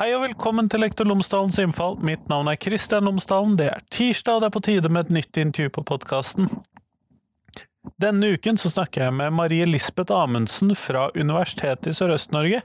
[0.00, 1.98] Hei og velkommen til Lektor Lomsdalens innfall.
[2.00, 3.58] Mitt navn er Kristian Lomsdalen.
[3.60, 6.48] Det er tirsdag, og det er på tide med et nytt intervju på podkasten.
[8.00, 12.62] Denne uken så snakker jeg med Marie Lisbeth Amundsen fra Universitetet i Sørøst-Norge.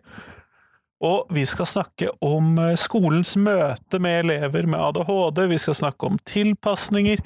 [1.04, 6.08] Og vi skal snakke om eh, skolens møte med elever med ADHD, vi skal snakke
[6.08, 7.20] om tilpasninger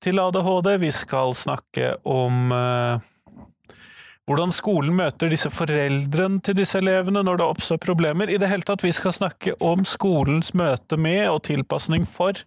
[0.00, 3.04] til ADHD, vi skal snakke om eh,
[4.30, 8.30] hvordan skolen møter disse foreldrene til disse elevene når det oppstår problemer.
[8.30, 12.38] I det hele tatt, vi skal snakke om skolens møte med og tilpasning for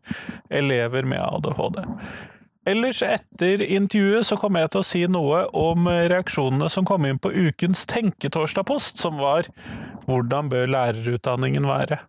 [0.48, 1.82] elever med ADHD.
[2.66, 7.20] Ellers, etter intervjuet, så kommer jeg til å si noe om reaksjonene som kom inn
[7.22, 9.52] på ukens Tenketorsdag-post, som var
[10.08, 12.00] Hvordan bør lærerutdanningen være?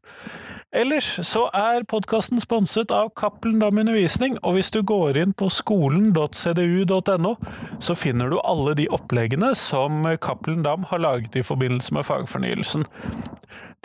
[0.77, 5.49] Ellers så er podkasten sponset av Cappelen Dam Undervisning, og hvis du går inn på
[5.49, 7.33] skolen.cdu.no,
[7.80, 12.85] så finner du alle de oppleggene som Cappelen Dam har laget i forbindelse med fagfornyelsen.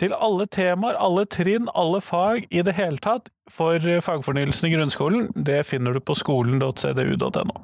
[0.02, 5.28] Til alle temaer, alle trinn, alle fag i det hele tatt for fagfornyelsen i grunnskolen,
[5.48, 7.60] det finner du på skolen.cdu.no.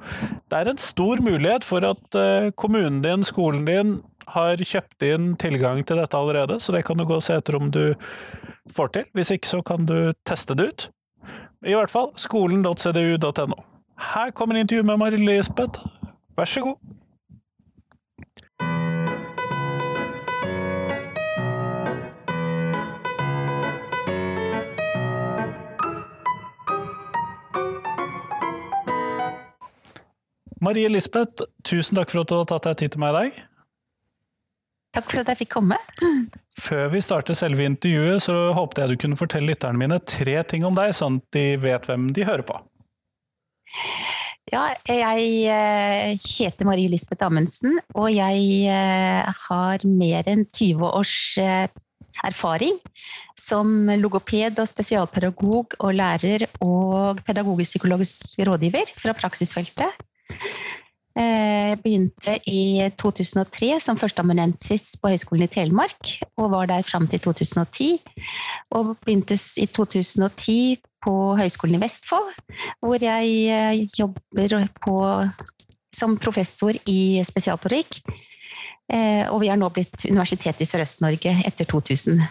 [0.48, 3.98] Det er en stor mulighet for at eh, kommunen din, skolen din,
[4.34, 7.56] har kjøpt inn tilgang til dette allerede, så det kan du gå og se etter
[7.58, 7.94] om du
[8.74, 9.08] får til.
[9.16, 10.88] Hvis ikke så kan du teste det ut.
[11.66, 13.58] I hvert fall skolen.cdu.no.
[14.12, 15.80] Her kommer intervju med Marie Lisbeth.
[16.36, 16.76] Vær så god.
[30.60, 33.36] Marie Lisbeth, tusen takk for at du har tatt deg tid til meg i dag.
[34.96, 35.76] Takk for at jeg fikk komme.
[36.58, 40.64] Før vi starter selve intervjuet, så håpte jeg du kunne fortelle lytterne mine tre ting
[40.66, 42.56] om deg, sånn at de vet hvem de hører på.
[44.48, 51.18] Ja, jeg eh, heter Marie Lisbeth Amundsen, og jeg eh, har mer enn 20 års
[51.42, 51.68] eh,
[52.24, 52.78] erfaring
[53.38, 60.00] som logoped og spesialpedagog og lærer og pedagogisk-psykologisk rådgiver fra praksisfeltet.
[61.18, 67.08] Jeg eh, begynte i 2003 som førsteamanuensis på Høgskolen i Telemark, og var der fram
[67.10, 67.88] til 2010.
[68.78, 72.30] Og begynte i 2010 på Høgskolen i Vestfold,
[72.84, 74.96] hvor jeg eh, jobber på,
[75.96, 77.98] som professor i spesialporykk.
[78.88, 82.22] Eh, og vi er nå blitt Universitetet i Sørøst-Norge etter 2000.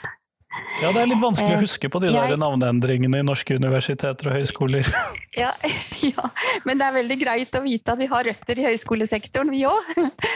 [0.78, 3.58] Ja, det er litt vanskelig å eh, huske på de jeg, der navneendringene i norske
[3.58, 4.92] universiteter og høyskoler.
[5.38, 5.52] Ja,
[6.02, 6.24] ja,
[6.66, 9.92] men det er veldig greit å vite at vi har røtter i høyskolesektoren, vi òg.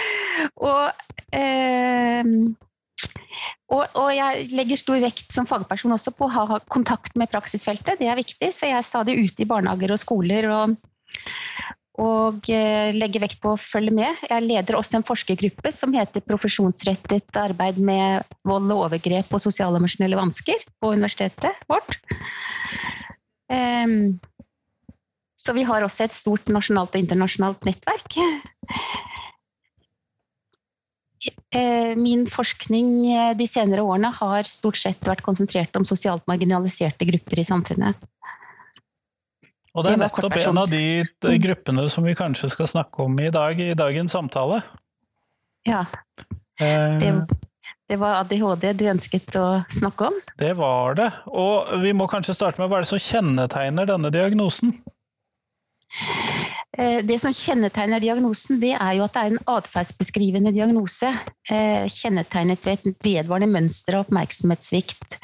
[0.70, 1.02] Og,
[1.36, 2.22] eh,
[3.72, 8.00] og, og, jeg legger stor vekt som fagperson også på å ha kontakt med praksisfeltet.
[8.00, 10.78] Det er viktig, så jeg er stadig ute i barnehager og skoler og,
[12.01, 14.23] og eh, legger vekt på å følge med.
[14.29, 19.78] Jeg leder også en forskergruppe som heter Profesjonsrettet arbeid med vold og overgrep og sosiale
[19.78, 22.00] og emosjonelle vansker på universitetet vårt.
[23.51, 24.17] Um,
[25.41, 28.17] så vi har også et stort nasjonalt og internasjonalt nettverk.
[31.53, 37.06] Eh, min forskning eh, de senere årene har stort sett vært konsentrert om sosialt marginaliserte
[37.09, 38.07] grupper i samfunnet.
[39.72, 41.36] Og det er nettopp en av de mm.
[41.46, 44.59] gruppene som vi kanskje skal snakke om i dag, i dagens samtale.
[45.68, 45.86] Ja.
[46.59, 47.12] Eh, det,
[47.88, 50.18] det, var ADHD du ønsket å snakke om?
[50.42, 51.08] Det var det.
[51.32, 54.76] Og vi må kanskje starte med hva er det som kjennetegner denne diagnosen?
[56.76, 61.16] Eh, det som kjennetegner diagnosen, det er jo at det er en atferdsbeskrivende diagnose.
[61.48, 65.22] Eh, kjennetegnet ved et vedvarende mønster av oppmerksomhetssvikt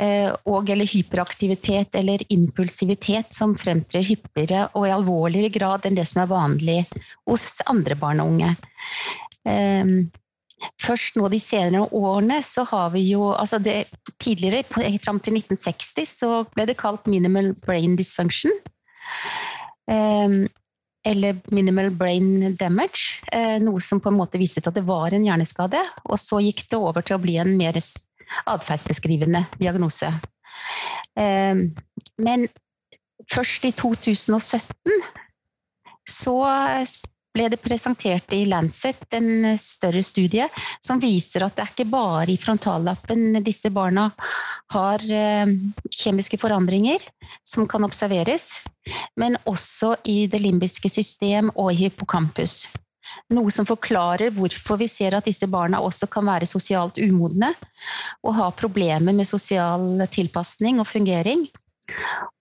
[0.00, 6.22] og eller hyperaktivitet eller impulsivitet som fremtrer hyppigere og i alvorligere grad enn det som
[6.22, 6.78] er vanlig
[7.28, 8.54] hos andre barn og unge.
[9.48, 9.92] Eh,
[10.80, 13.82] først nå de senere årene så har vi jo altså det,
[14.20, 14.66] Tidligere,
[15.00, 18.52] fram til 1960, så ble det kalt minimal brain dysfunction.
[19.88, 20.40] Eh,
[21.08, 23.22] eller minimal brain damage.
[23.64, 25.80] Noe som på en måte viste at det var en hjerneskade.
[26.04, 27.78] Og så gikk det over til å bli en mer
[28.50, 30.12] atferdsbeskrivende diagnose.
[31.18, 31.70] Ehm,
[32.18, 32.48] men
[33.30, 35.00] først i 2017
[36.08, 36.36] så
[37.30, 40.48] ble det presentert i Lancet en større studie
[40.82, 44.08] som viser at det er ikke bare i frontallappen disse barna
[44.74, 45.54] har ehm,
[45.94, 47.02] kjemiske forandringer
[47.46, 48.60] som kan observeres,
[49.18, 52.68] men også i det limbiske system og i hippocampus.
[53.34, 57.52] Noe som forklarer hvorfor vi ser at disse barna også kan være sosialt umodne
[58.26, 61.46] og ha problemer med sosial tilpasning og fungering.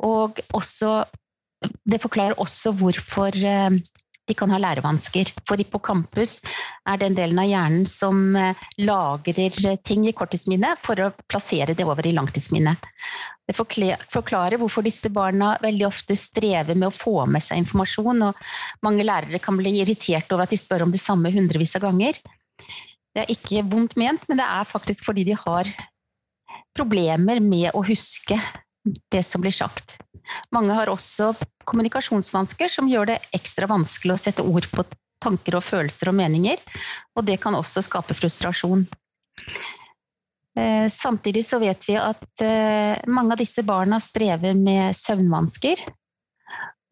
[0.06, 1.04] Og også,
[1.90, 3.80] det forklarer også hvorfor eh,
[4.30, 5.34] de kan ha lærevansker.
[5.50, 6.40] For hippocampus
[6.88, 11.88] er den delen av hjernen som eh, lagrer ting i korttidsminnet for å plassere det
[11.88, 12.90] over i langtidsminnet.
[13.50, 18.44] Det forklarer hvorfor disse barna veldig ofte strever med å få med seg informasjon, og
[18.86, 22.20] mange lærere kan bli irritert over at de spør om det samme hundrevis av ganger.
[23.10, 25.70] Det er ikke vondt ment, men det er faktisk fordi de har
[26.78, 28.38] problemer med å huske
[28.84, 29.98] det som blir sagt.
[30.56, 31.34] Mange har også
[31.70, 34.86] kommunikasjonsvansker som gjør det ekstra vanskelig å sette ord på
[35.24, 36.62] tanker og følelser og meninger,
[37.18, 38.86] og det kan også skape frustrasjon.
[40.60, 45.84] Eh, samtidig så vet vi at eh, mange av disse barna strever med søvnvansker.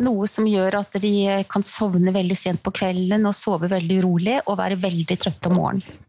[0.04, 1.14] Noe som gjør at de
[1.50, 5.58] kan sovne veldig sent på kvelden og sove veldig urolig og være veldig trøtte om
[5.58, 6.04] morgenen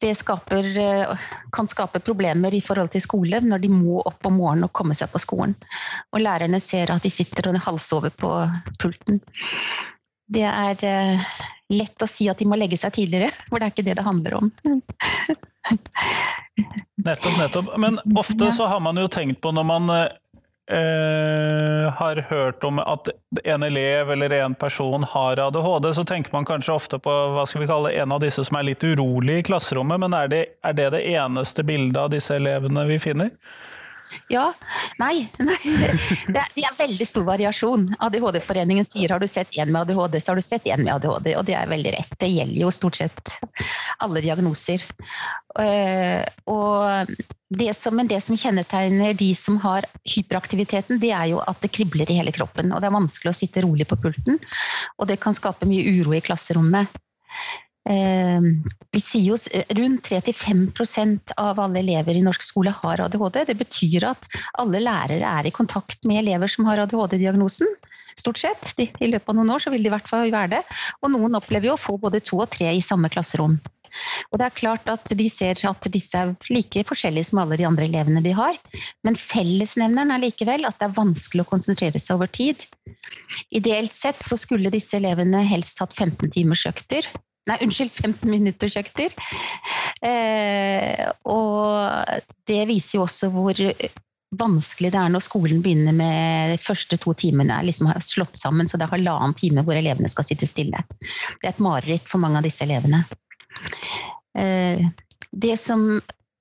[0.00, 1.18] det skaper, eh,
[1.52, 4.96] kan skape problemer i forhold til skole når de må opp om morgenen og komme
[4.96, 5.56] seg på skolen.
[6.12, 8.32] Og lærerne ser at de sitter og halvsover på
[8.82, 9.22] pulten.
[10.28, 11.38] Det er eh,
[11.72, 14.06] lett å si at de må legge seg tidligere, for det er ikke det det
[14.06, 14.52] handler om.
[17.06, 17.72] nettopp, nettopp.
[17.80, 19.90] Men ofte så har man jo tenkt på når man
[20.70, 23.08] eh, har hørt om at
[23.44, 27.64] en elev eller en person har ADHD, så tenker man kanskje ofte på hva skal
[27.64, 30.76] vi kalle en av disse som er litt urolig i klasserommet, men er det er
[30.76, 33.32] det, det eneste bildet av disse elevene vi finner?
[34.28, 34.52] Ja.
[34.98, 35.26] Nei.
[35.38, 35.56] nei.
[35.64, 37.88] Det, er, det er veldig stor variasjon.
[38.06, 41.32] ADHD-foreningen sier har du sett én med ADHD, så har du sett én med ADHD.
[41.38, 42.18] Og det er veldig rett.
[42.22, 43.36] Det gjelder jo stort sett
[44.04, 44.84] alle diagnoser.
[45.60, 47.10] Eh, og
[47.48, 51.70] det som, men det som kjennetegner de som har hyperaktiviteten, det er jo at det
[51.74, 52.72] kribler i hele kroppen.
[52.74, 54.40] Og det er vanskelig å sitte rolig på pulten.
[54.98, 56.90] Og det kan skape mye uro i klasserommet.
[57.86, 58.42] Eh,
[58.90, 59.36] vi sier jo
[59.78, 63.44] rundt 3-5 av alle elever i norsk skole har ADHD.
[63.46, 64.26] Det betyr at
[64.58, 67.70] alle lærere er i kontakt med elever som har ADHD-diagnosen.
[68.18, 68.74] Stort sett.
[68.80, 70.62] I løpet av noen år så vil de i hvert fall være det.
[71.04, 73.60] Og noen opplever jo å få både to og tre i samme klasserom.
[74.30, 77.66] Og det er klart at De ser at disse er like forskjellige som alle de
[77.68, 78.58] andre elevene de har.
[79.06, 82.66] Men fellesnevneren er likevel at det er vanskelig å konsentrere seg over tid.
[83.54, 87.08] Ideelt sett så skulle disse elevene helst hatt 15 timers økter
[87.46, 89.12] Nei, unnskyld, 15 minutters økter.
[90.02, 93.60] Eh, og det viser jo også hvor
[94.36, 98.66] vanskelig det er når skolen begynner med de første to timene liksom har slått sammen,
[98.66, 100.82] så det er halvannen time hvor elevene skal sitte stille.
[100.98, 103.04] Det er et mareritt for mange av disse elevene.
[104.38, 104.86] Eh,
[105.32, 105.88] det som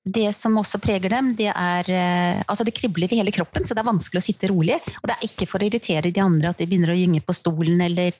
[0.05, 3.73] det som også preger dem, det er eh, Altså, det kribler i hele kroppen, så
[3.73, 4.77] det er vanskelig å sitte rolig.
[5.01, 7.33] Og det er ikke for å irritere de andre at de begynner å gynge på
[7.33, 8.13] stolen eller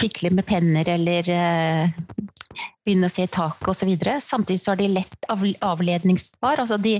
[0.00, 3.92] fikle med penner eller uh, begynne å se i taket osv.
[4.24, 6.62] Samtidig så er de lett avledningsbar.
[6.64, 6.96] Altså de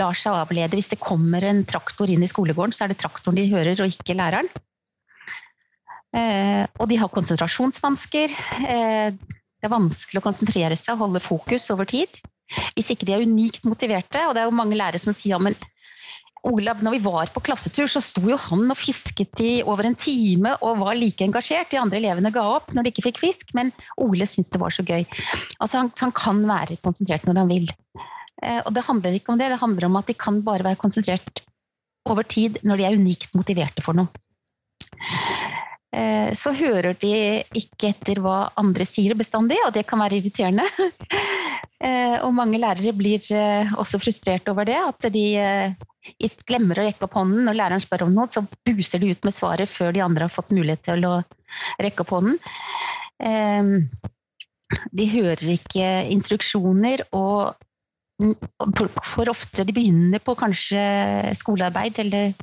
[0.00, 0.78] lar seg avlede.
[0.78, 3.92] Hvis det kommer en traktor inn i skolegården, så er det traktoren de hører, og
[3.92, 4.48] ikke læreren.
[6.16, 8.32] Uh, og de har konsentrasjonsvansker.
[8.64, 12.20] Uh, det er vanskelig å konsentrere seg og holde fokus over tid.
[12.76, 15.42] Hvis ikke de er unikt motiverte, og det er jo mange lærere som sier ja,
[15.42, 15.56] men
[16.46, 19.96] Olav, når vi var på klassetur, så sto jo han og fisket i over en
[19.98, 21.70] time og var like engasjert.
[21.72, 24.74] De andre elevene ga opp når de ikke fikk fisk, men Ole syntes det var
[24.74, 25.02] så gøy.
[25.58, 27.68] Altså, han, han kan være konsentrert når han vil.
[28.44, 30.80] Eh, og det handler ikke om det, det handler om at de kan bare være
[30.80, 31.42] konsentrert
[32.08, 34.17] over tid når de er unikt motiverte for noe.
[35.98, 37.12] Eh, så hører de
[37.56, 40.68] ikke etter hva andre sier bestandig, og det kan være irriterende.
[41.78, 44.74] Eh, og mange lærere blir eh, også frustrert over det.
[44.82, 45.22] At de
[46.50, 49.36] glemmer å rekke opp hånden når læreren spør om noe, så buser de ut med
[49.36, 51.12] svaret før de andre har fått mulighet til å
[51.78, 52.34] rekke opp hånden.
[54.90, 57.54] De hører ikke instruksjoner, og
[58.74, 60.82] for ofte de begynner på kanskje
[61.38, 62.34] skolearbeid eller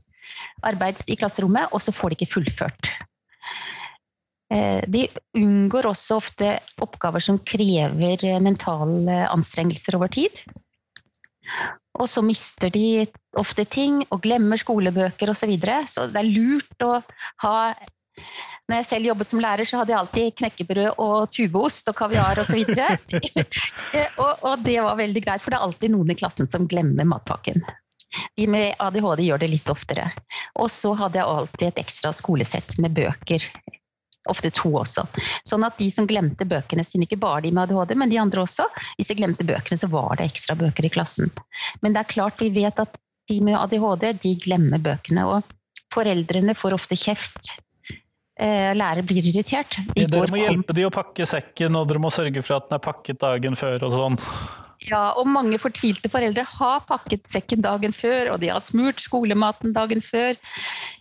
[0.64, 2.96] arbeid i klasserommet, og så får de ikke fullført.
[4.56, 5.08] Eh, de
[5.38, 10.44] unngår også ofte oppgaver som krever eh, mentale anstrengelser over tid.
[12.00, 13.06] Og så mister de
[13.40, 15.46] ofte ting og glemmer skolebøker osv.
[15.46, 15.84] Så, videre.
[15.88, 16.98] så det er lurt å
[17.44, 17.58] ha
[18.66, 22.40] når jeg selv jobbet som lærer, så hadde jeg alltid knekkebrød og tubeost og kaviar
[22.42, 22.64] osv.
[22.64, 23.18] Og,
[24.24, 27.06] og, og det var veldig greit, for det er alltid noen i klassen som glemmer
[27.06, 27.62] matpakken.
[28.40, 30.08] De med ADHD gjør det litt oftere.
[30.64, 33.46] Og så hadde jeg alltid et ekstra skolesett med bøker
[34.32, 35.05] Ofte to også.
[35.48, 38.46] Sånn at de som glemte bøkene sine, ikke bare de med ADHD, men de andre
[38.46, 38.65] også,
[38.98, 41.29] hvis de glemte bøkene, så var det ekstra bøker i klassen.
[41.86, 42.98] Men det er klart vi vet at
[43.29, 45.27] de med ADHD, de glemmer bøkene.
[45.29, 45.55] Og
[45.94, 47.55] foreldrene får ofte kjeft.
[48.36, 49.77] Eh, lærer blir irritert.
[49.96, 52.79] De dere må hjelpe de å pakke sekken, og dere må sørge for at den
[52.79, 54.20] er pakket dagen før og sånn.
[54.86, 59.74] Ja, og mange fortvilte foreldre har pakket sekken dagen før, og de har smurt skolematen
[59.74, 60.38] dagen før.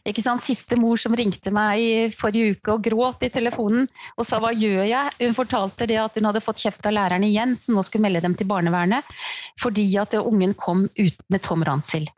[0.08, 0.44] Ikke sant?
[0.44, 4.52] Siste mor som ringte meg i forrige uke og gråt i telefonen og sa hva
[4.56, 5.14] gjør jeg?
[5.20, 8.24] Hun fortalte det at hun hadde fått kjeft av læreren igjen, som nå skulle melde
[8.24, 9.04] dem til barnevernet,
[9.60, 12.08] fordi at ungen kom ut med tom ransel.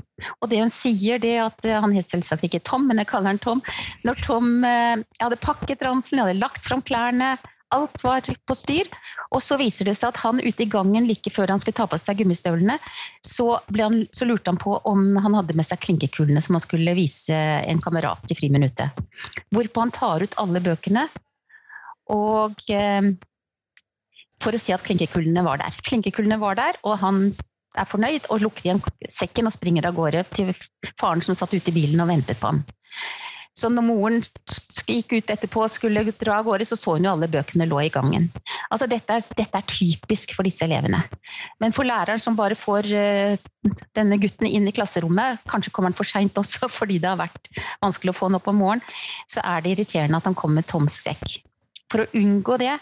[0.41, 3.43] Og det hun sier, det at han het selvsagt ikke Tom, men jeg kaller han
[3.43, 3.61] Tom.
[4.07, 7.35] Når Tom eh, hadde pakket ranselen, hadde lagt fram klærne,
[7.75, 8.89] Alt var på styr.
[9.35, 11.89] Og så viser det seg at han ute i gangen like før han skulle ta
[11.91, 12.79] på seg gummistøvlene,
[13.27, 16.95] så, han, så lurte han på om han hadde med seg klinkekulene som han skulle
[16.99, 18.95] vise en kamerat i friminuttet.
[19.55, 21.09] Hvorpå han tar ut alle bøkene
[22.15, 23.11] og eh,
[24.43, 25.77] for å si at klinkekulene var der.
[25.87, 27.21] Klinkekulene var der, og han
[27.77, 28.83] er fornøyd og lukker igjen
[29.13, 30.53] sekken og springer av gårde til
[31.01, 32.63] faren som satt ute i bilen og ventet på ham.
[33.57, 34.25] Så når moren
[34.85, 37.81] gikk ut etterpå og skulle dra av gårde, så så hun jo alle bøkene lå
[37.87, 38.29] i gangen.
[38.69, 41.01] Altså dette dette er typisk for disse elevene.
[41.65, 43.47] Men for læreren som bare får uh,
[43.97, 47.49] denne gutten inn i klasserommet, kanskje kommer han for seint også fordi det har vært
[47.85, 48.85] vanskelig å få han opp om morgenen,
[49.33, 51.39] så er det irriterende at han kommer med tom sekk.
[51.93, 52.75] For å unngå det,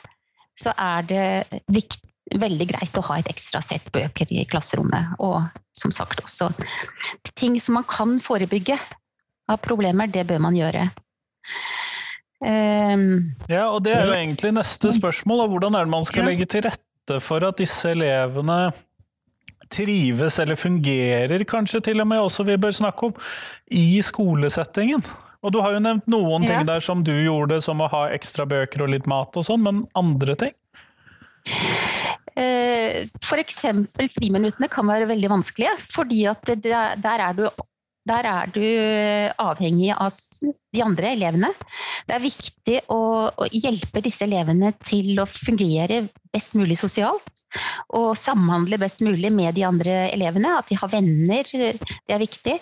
[0.59, 1.29] så er det
[1.71, 2.03] viktig
[2.41, 5.13] veldig greit å ha et ekstra sett bøker i klasserommet.
[5.23, 5.45] Og
[5.77, 6.49] som sagt også
[7.37, 8.79] ting som man kan forebygge
[9.51, 10.89] av problemer, det bør man gjøre.
[12.45, 15.47] Um, ja, og det er jo egentlig neste spørsmål.
[15.53, 18.73] Hvordan er det man skal legge til rette for at disse elevene
[19.73, 23.15] trives eller fungerer, kanskje til og med også vi bør snakke om,
[23.73, 25.05] i skolesettingen?
[25.45, 26.55] Og du har jo nevnt noen ja.
[26.55, 29.65] ting der som du gjorde, som å ha ekstra bøker og litt mat og sånn,
[29.65, 30.55] men andre ting?
[32.35, 33.61] Eh, F.eks.
[34.17, 37.45] friminuttene kan være veldig vanskelige, fordi at der er du
[38.09, 38.65] der er du
[39.41, 40.13] avhengig av
[40.75, 41.51] de andre elevene.
[42.09, 43.01] Det er viktig å,
[43.55, 47.43] hjelpe disse elevene til å fungere best mulig sosialt.
[47.95, 50.57] Og samhandle best mulig med de andre elevene.
[50.59, 52.57] At de har venner, det er viktig.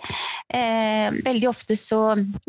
[0.52, 2.02] Eh, veldig ofte så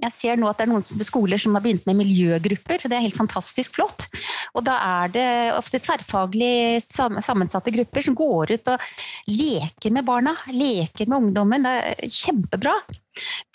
[0.04, 2.84] Jeg ser nå at det er noen skoler som har begynt med miljøgrupper.
[2.84, 4.10] Det er helt fantastisk flott.
[4.54, 8.90] Og da er det ofte tverrfaglig sammensatte grupper som går ut og
[9.32, 10.36] leker med barna.
[10.52, 11.64] Leker med ungdommen.
[11.64, 12.76] Det er kjempebra.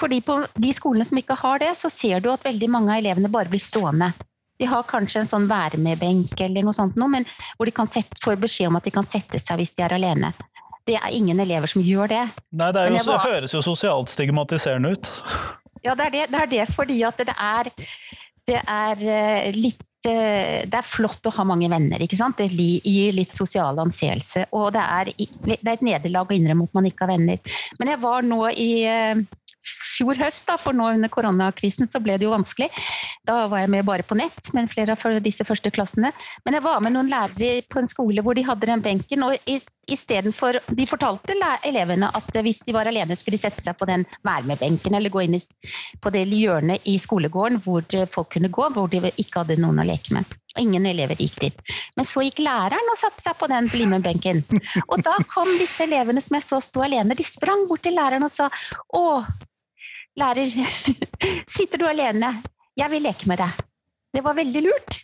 [0.01, 3.03] Fordi på de skolene som ikke har det, så ser du at veldig mange av
[3.03, 4.13] elevene bare blir stående.
[4.59, 8.19] De har kanskje en sånn være med-benk eller noe sånt, men hvor de kan sette,
[8.25, 10.33] får beskjed om at de kan sette seg hvis de er alene.
[10.89, 12.25] Det er ingen elever som gjør det.
[12.57, 13.27] Nei, det, jo, var...
[13.27, 15.13] høres jo sosialt stigmatiserende ut.
[15.87, 17.69] Ja, det er det, det, er det fordi at det er,
[18.51, 22.03] det er eh, litt eh, det er flott å ha mange venner.
[22.03, 22.43] ikke sant?
[22.43, 24.43] Det gir litt sosial anseelse.
[24.59, 27.55] Og det er, det er et nederlag å innrømme at man ikke har venner.
[27.79, 29.23] Men jeg var nå i eh,
[29.99, 32.71] fjor høst, da, for nå under koronakrisen så ble det jo vanskelig.
[33.29, 36.13] Da var jeg med bare på nett med flere av disse første klassene.
[36.47, 39.27] Men jeg var med noen lærere på en skole hvor de hadde den benken.
[39.27, 41.33] og i Istedenfor De fortalte
[41.65, 45.25] elevene at hvis de var alene, skulle de sette seg på den med-benken eller gå
[45.25, 45.41] inn i,
[46.03, 49.89] på det hjørnet i skolegården hvor folk kunne gå, hvor de ikke hadde noen å
[49.89, 50.37] leke med.
[50.61, 51.75] Ingen elever gikk dit.
[51.97, 54.45] Men så gikk læreren og satte seg på den bli med-benken.
[54.91, 58.27] Og da kom disse elevene som jeg så sto alene, de sprang bort til læreren
[58.27, 58.51] og sa
[58.97, 59.05] å,
[60.19, 60.51] Lærer,
[61.57, 62.33] sitter du alene?
[62.79, 63.61] Jeg vil leke med deg.
[64.15, 64.99] Det var veldig lurt.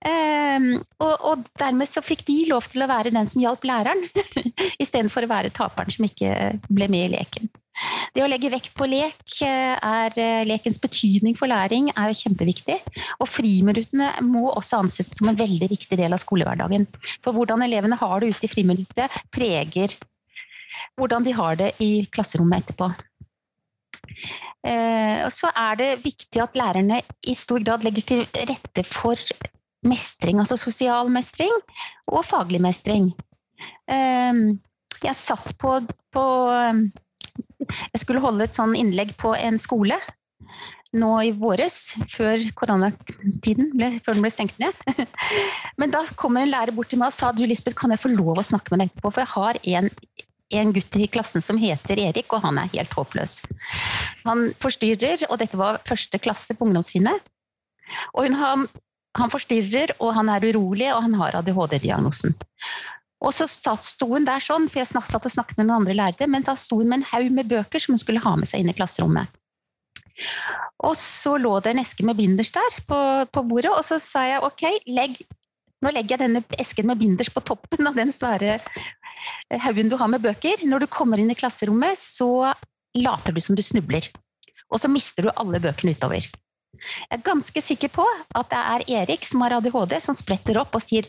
[0.00, 0.68] Um,
[1.04, 4.06] og, og, dermed så fikk de lov til å være den som hjalp læreren,
[4.82, 7.50] istedenfor å være taperen som ikke ble med i leken.
[8.12, 12.76] Det å legge vekt på lek, eh, er, eh, lekens betydning for læring, er kjempeviktig.
[13.20, 16.84] Og friminuttene må også anses som en veldig viktig del av skolehverdagen.
[17.24, 19.96] For hvordan elevene har det ute i friminuttet, preger
[20.98, 22.90] hvordan de har det i klasserommet etterpå.
[24.66, 29.20] Eh, og så er det viktig at lærerne i stor grad legger til rette for
[29.88, 31.52] mestring, altså sosial mestring
[32.12, 33.10] og faglig mestring.
[33.88, 34.42] Eh,
[35.00, 35.78] jeg satt på,
[36.12, 36.24] på
[37.70, 39.96] Jeg skulle holde et sånn innlegg på en skole
[40.96, 41.76] nå i våres,
[42.10, 44.74] før koronatiden, ble, før den ble stengt ned.
[45.80, 48.10] Men da kommer en lærer bort til meg og sa du Lisbeth, kan jeg få
[48.12, 49.90] lov å snakke med deg etterpå, for jeg har en
[50.50, 53.40] en gutt i klassen som heter Erik, og han er helt håpløs.
[54.24, 57.30] Han forstyrrer, og dette var første klasse på ungdomstrinnet.
[58.18, 58.66] Og han,
[59.18, 62.34] han, forstyrrer, og han er urolig, og han har ADHD-diagnosen.
[63.20, 66.30] Og så sto hun der sånn, for jeg satt og snakket med noen andre lærere,
[66.30, 68.62] men da sto hun med en haug med bøker som hun skulle ha med seg
[68.62, 69.28] inn i klasserommet.
[70.88, 74.24] Og så lå det en eske med binders der på, på bordet, og så sa
[74.24, 75.20] jeg ok, legg,
[75.80, 78.58] nå legger jeg denne esken med binders på toppen av den svære
[79.64, 80.64] haugen du har med bøker.
[80.66, 82.52] Når du kommer inn i klasserommet, så
[82.96, 84.06] later du som du snubler.
[84.70, 86.26] Og så mister du alle bøkene utover.
[86.80, 88.04] Jeg er ganske sikker på
[88.38, 91.08] at det er Erik som har ADHD, som spretter opp og sier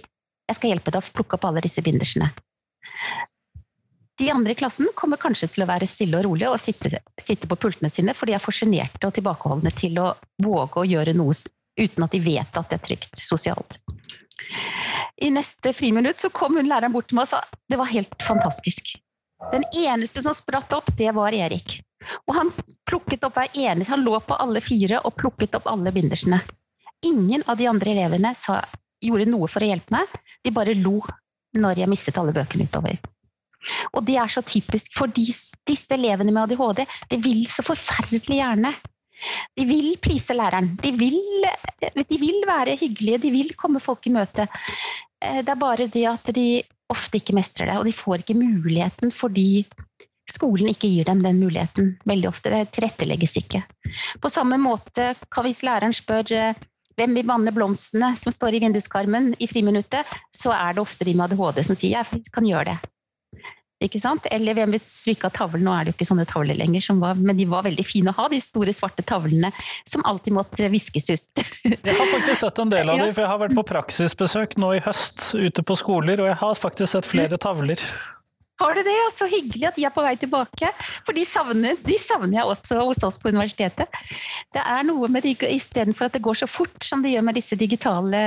[0.49, 2.31] 'jeg skal hjelpe deg å plukke opp alle disse bindersene'.
[4.19, 7.47] De andre i klassen kommer kanskje til å være stille og rolige og sitte, sitte
[7.47, 10.11] på pultene sine, for de er for sjenerte og tilbakeholdne til å
[10.43, 11.33] våge å gjøre noe
[11.79, 13.79] uten at de vet at det er trygt sosialt.
[15.21, 18.15] I neste friminutt så kom hun læreren bort til meg og sa det var helt
[18.25, 18.95] fantastisk.
[19.51, 21.79] Den eneste som spratt opp, det var Erik.
[22.27, 22.51] Og han
[22.89, 26.41] plukket opp hver eneste, han lå på alle fire og plukket opp alle bindersene.
[27.05, 28.59] Ingen av de andre elevene sa,
[29.01, 30.99] gjorde noe for å hjelpe meg, de bare lo
[31.57, 32.99] når jeg mistet alle bøkene utover.
[33.93, 36.85] Og det er så typisk for disse, disse elevene med ADHD.
[37.11, 38.73] De vil så forferdelig gjerne.
[39.57, 40.73] De vil prise læreren.
[40.81, 41.19] De vil,
[41.81, 44.47] de vil være hyggelige, de vil komme folk i møte.
[45.21, 46.47] Eh, det er bare det at de
[46.91, 49.63] ofte ikke mestrer det, og de får ikke muligheten fordi
[50.31, 52.51] skolen ikke gir dem den muligheten veldig ofte.
[52.53, 53.63] Det tilrettelegges ikke.
[54.21, 56.67] På samme måte kan hvis læreren spør eh,
[56.99, 61.15] hvem vil vanne blomstene som står i vinduskarmen i friminuttet, så er det ofte de
[61.17, 62.91] med ADHD som sier jeg kan gjøre det.
[63.81, 64.27] Ikke sant?
[64.33, 65.65] Eller hvem stryke av tavlen?
[65.65, 68.17] Nå er det jo ikke sånne tavler lenger, var, men de var veldig fine å
[68.19, 69.51] ha, de store svarte tavlene
[69.89, 71.43] som alltid måtte viskes ut.
[71.65, 74.73] jeg har faktisk sett en del av dem, for jeg har vært på praksisbesøk nå
[74.77, 77.81] i høst ute på skoler, og jeg har faktisk sett flere tavler.
[78.61, 78.93] Har du det?
[78.93, 80.69] Ja, så hyggelig at de er på vei tilbake.
[81.07, 83.89] For de savner, de savner jeg også hos oss på universitetet.
[84.53, 87.39] Det er noe med de, Istedenfor at det går så fort som det gjør med
[87.39, 88.21] disse digitale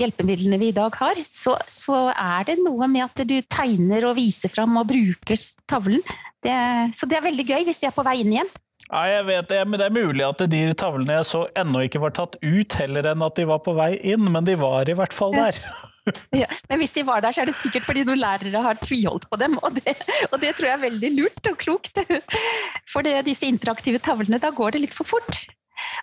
[0.00, 4.16] hjelpemidlene vi i dag har, så, så, er det noe med at du tegner og
[4.18, 5.38] viser fram og bruker
[5.70, 6.02] tavlen.
[6.42, 6.56] Det,
[6.96, 8.52] så det er veldig gøy hvis de er på vei inn igjen.
[8.92, 12.02] Nei, jeg vet det, men det er mulig at de tavlene jeg så ennå ikke
[12.02, 14.98] var tatt ut, heller enn at de var på vei inn, men de var i
[14.98, 15.62] hvert fall der.
[16.34, 19.28] Ja, men hvis de var der, så er det sikkert fordi noen lærere har tviholdt
[19.30, 19.92] på dem, og det,
[20.32, 22.00] og det tror jeg er veldig lurt og klokt.
[22.92, 25.44] For det, disse interaktive tavlene, da går det litt for fort.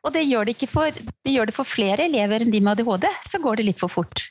[0.05, 3.09] Og det gjør det, for, det gjør det for flere elever enn de med ADHD,
[3.27, 4.25] så går det litt for fort.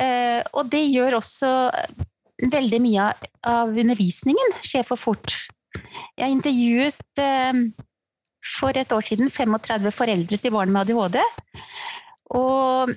[0.00, 1.52] Eh, og det gjør også
[2.50, 3.10] veldig mye
[3.46, 5.36] av undervisningen skjer for fort.
[6.18, 7.64] Jeg intervjuet eh,
[8.56, 11.20] for et år siden 35 foreldre til barn med ADHD.
[12.40, 12.94] Og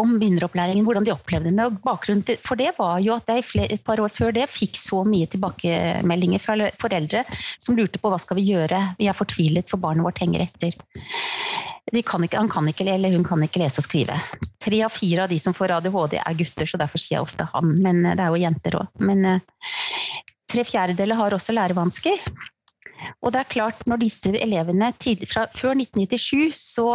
[0.00, 1.66] om begynneropplæringen, hvordan de opplevde det.
[1.66, 5.02] Og bakgrunnen for det var jo at jeg et par år før det fikk så
[5.06, 7.24] mye tilbakemeldinger fra foreldre
[7.58, 10.76] som lurte på hva skal vi gjøre, vi er fortvilet for barnet vårt henger etter.
[12.06, 14.16] Kan ikke, han kan ikke, eller hun kan ikke lese og skrive.
[14.62, 17.48] Tre av fire av de som får ADHD er gutter, så derfor sier jeg ofte
[17.50, 18.92] han, men det er jo jenter òg.
[19.02, 19.40] Men uh,
[20.50, 22.30] tre fjerdedeler har også lærevansker.
[23.24, 26.88] Og det er klart, når disse elevene tidlig, fra, før 1997 så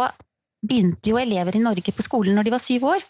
[0.68, 3.06] begynte jo elever i Norge på skolen når de var syv år.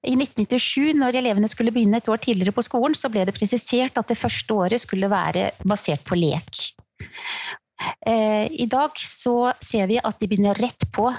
[0.00, 3.98] I 1997, når elevene skulle begynne et år tidligere på skolen, så ble det presisert
[4.00, 6.62] at det første året skulle være basert på lek.
[8.06, 11.10] Eh, I dag så ser vi at de begynner rett på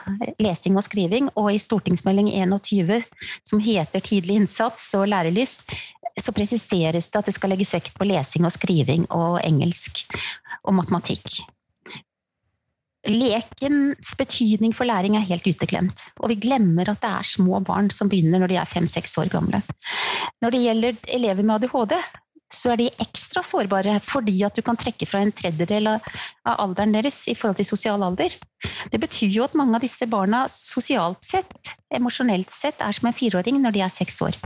[0.42, 3.02] lesing og skriving, og i stortingsmelding 21
[3.48, 5.66] som heter Tidlig innsats og lærelyst,
[6.22, 10.06] så presiseres det at det skal legges vekt på lesing og skriving og engelsk
[10.66, 11.42] og matematikk.
[13.10, 16.04] Lekens betydning for læring er helt uteglemt.
[16.22, 19.32] Og vi glemmer at det er små barn som begynner når de er fem-seks år
[19.34, 19.64] gamle.
[20.42, 21.96] Når det gjelder elever med ADHD,
[22.52, 26.10] så er de ekstra sårbare fordi at du kan trekke fra en tredjedel av
[26.52, 28.36] alderen deres i forhold til sosial alder.
[28.92, 33.18] Det betyr jo at mange av disse barna sosialt sett, emosjonelt sett, er som en
[33.18, 34.38] fireåring når de er seks år.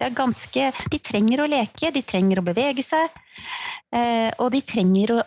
[0.00, 3.10] Det er ganske, de trenger å leke, de trenger å bevege seg,
[3.92, 5.24] eh, og de trenger å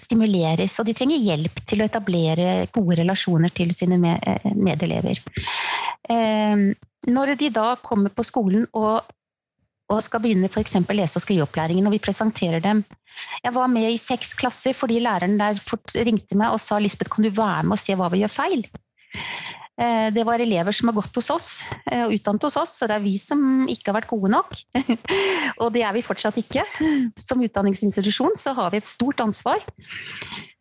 [0.00, 5.20] stimuleres, og de trenger hjelp til å etablere gode relasjoner til sine eh, medelever.
[6.10, 6.72] Ehm,
[7.06, 9.04] når de da kommer på skolen og,
[9.92, 10.80] og skal begynne f.eks.
[10.90, 12.84] lese- og skriveopplæringen, og vi presenterer dem
[13.44, 15.60] Jeg var med i seks klasser fordi læreren der
[16.02, 18.64] ringte meg og sa Lisbeth, kan du være med og se hva vi gjør feil?
[19.80, 21.48] Eh, det var elever som har gått hos oss
[21.90, 24.54] eh, og utdannet hos oss, så det er vi som ikke har vært gode nok.
[25.62, 26.62] og det er vi fortsatt ikke.
[27.18, 29.62] Som utdanningsinstitusjon så har vi et stort ansvar.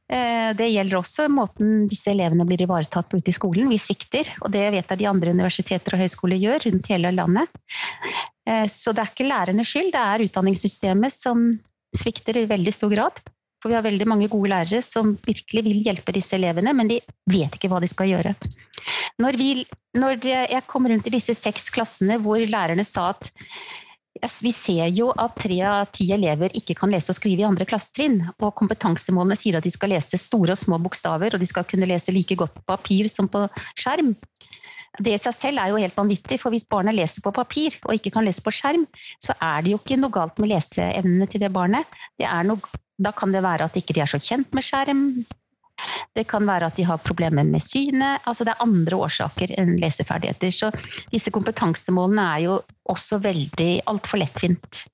[0.10, 3.70] Eh, det gjelder også måten disse elevene blir ivaretatt på ute i skolen.
[3.70, 7.62] Vi svikter, og det vet jeg de andre universiteter og høyskoler gjør rundt hele landet.
[8.68, 11.46] Så det er ikke lærernes skyld, det er utdanningssystemet som
[11.96, 13.22] svikter i veldig stor grad.
[13.64, 17.00] For vi har veldig mange gode lærere som virkelig vil hjelpe disse elevene, men de
[17.32, 18.34] vet ikke hva de skal gjøre.
[19.24, 19.64] Når, vi,
[19.96, 23.32] når jeg kom rundt i disse seks klassene hvor lærerne sa at
[24.44, 27.66] vi ser jo at tre av ti elever ikke kan lese og skrive i andre
[27.68, 28.20] klassetrinn.
[28.44, 31.88] Og kompetansemålene sier at de skal lese store og små bokstaver, og de skal kunne
[31.90, 33.48] lese like godt på papir som på
[33.80, 34.14] skjerm.
[35.02, 37.96] Det i seg selv er jo helt vanvittig, for hvis barnet leser på papir og
[37.96, 38.86] ikke kan lese på skjerm,
[39.24, 41.90] så er det jo ikke noe galt med leseevnene til det barnet.
[42.22, 42.62] Det er noe,
[42.98, 45.06] da kan det være at ikke de er så kjent med skjerm.
[46.14, 48.22] Det kan være at de har problemer med synet.
[48.30, 50.54] Altså det er andre årsaker enn leseferdigheter.
[50.54, 50.70] Så
[51.12, 52.60] disse kompetansemålene er jo
[52.94, 54.86] også veldig altfor lettvint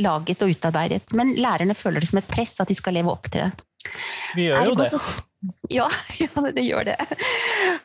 [0.00, 1.12] laget og utarbeidet.
[1.16, 3.66] Men lærerne føler det som et press at de skal leve opp til det.
[4.36, 4.90] Vi gjør jo det.
[5.70, 5.86] Ja,
[6.22, 6.96] ja, det gjør det.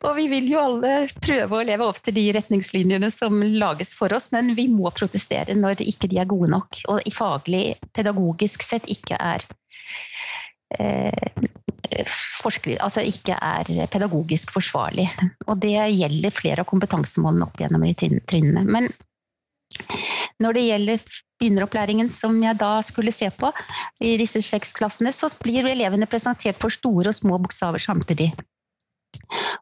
[0.08, 4.14] Og vi vil jo alle prøve å leve opp til de retningslinjene som lages for
[4.16, 7.66] oss, men vi må protestere når ikke de er gode nok, og i faglig,
[7.98, 9.46] pedagogisk sett ikke er
[10.80, 11.32] eh,
[12.80, 15.10] altså ikke er pedagogisk forsvarlig.
[15.48, 18.64] Og det gjelder flere av kompetansemålene opp gjennom trinnene.
[18.66, 18.88] Men
[20.42, 21.04] når det gjelder
[21.42, 23.50] begynneropplæringen som jeg da skulle se på
[24.04, 28.32] i disse seks klassene, så blir elevene presentert for store og små bokstaver samtidig.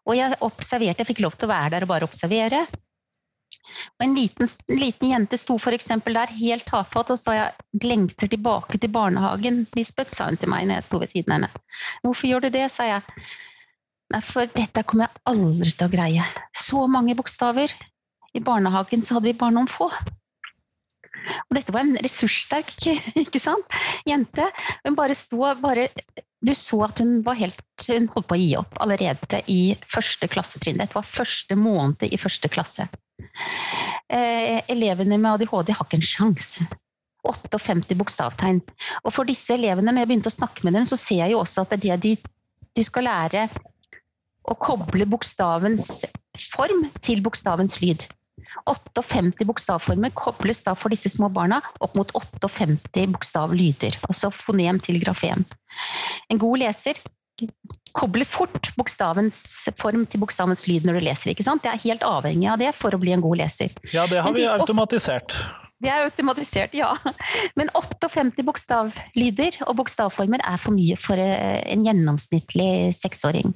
[0.07, 2.63] Og jeg observerte, jeg fikk lov til å være der og bare observere.
[3.97, 5.91] Og en liten, liten jente sto f.eks.
[6.05, 9.63] der helt tafatt og sa jeg lengter tilbake til barnehagen.
[9.77, 11.63] Lisbeth, sa hun til meg når jeg sto ved siden av henne.
[12.05, 13.25] Hvorfor gjør du det, sa jeg.
[14.09, 16.29] Nei, for dette kommer jeg aldri til å greie.
[16.57, 17.73] Så mange bokstaver.
[18.33, 19.89] I barnehagen så hadde vi bare noen få.
[21.49, 22.75] Og dette var en ressurssterk
[23.23, 23.79] ikke sant?
[24.07, 24.45] jente.
[24.85, 25.89] Hun bare sto bare
[26.45, 30.29] Du så at hun var helt Hun holdt på å gi opp allerede i første
[30.31, 30.79] klassetrinn.
[30.79, 32.87] Dette var første måned i første klasse.
[34.09, 36.67] Eh, elevene med ADHD har ikke en sjanse.
[37.27, 38.61] 58 bokstavtegn.
[39.03, 41.41] Og for disse elevene, når jeg begynte å snakke med dem, så ser jeg jo
[41.41, 42.13] også at det er de,
[42.75, 43.47] de skal lære
[44.49, 46.05] å koble bokstavens
[46.55, 48.07] form til bokstavens lyd.
[48.69, 54.99] 58 bokstavformer kobles da for disse små barna opp mot 58 bokstavlyder, altså fonem til
[55.03, 55.45] grafem.
[56.29, 56.99] En god leser
[57.95, 59.39] kobler fort bokstavens
[59.79, 61.31] form til bokstavens lyd når du leser.
[61.31, 61.63] ikke sant?
[61.63, 63.73] Det er helt avhengig av det for å bli en god leser.
[63.93, 65.35] Ja, det har vi automatisert.
[65.79, 66.89] Det er automatisert, ja.
[67.59, 73.53] Men 58 bokstavlyder og bokstavformer er for mye for eh, en gjennomsnittlig seksåring.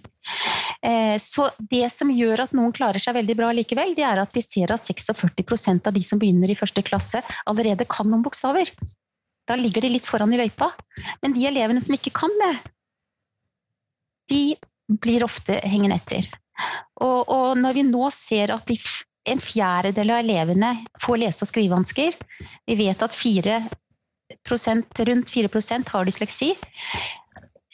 [0.87, 4.35] Eh, så det som gjør at noen klarer seg veldig bra likevel, det er at
[4.35, 8.71] vi ser at 46% av de som begynner i første klasse, allerede kan noen bokstaver.
[9.43, 10.71] Da ligger de litt foran i løypa.
[11.19, 12.53] Men de elevene som ikke kan det,
[14.31, 14.43] de
[15.03, 16.29] blir ofte hengende etter.
[17.03, 18.79] Og, og når vi nå ser at de
[19.29, 22.15] en fjerdedel av elevene får lese- og skrivevansker.
[22.67, 26.53] Vi vet at 4% rundt 4% har dysleksi.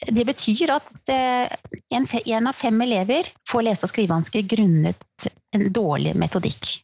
[0.06, 6.14] Det betyr at én en, av fem elever får lese- og skrivevansker grunnet en dårlig
[6.16, 6.78] metodikk.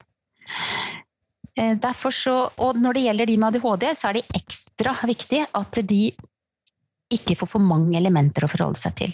[1.57, 1.79] Eh,
[2.13, 6.03] så, og når det gjelder de med ADHD, så er det ekstra viktig at de
[7.13, 9.13] ikke får for mange elementer å forholde seg til.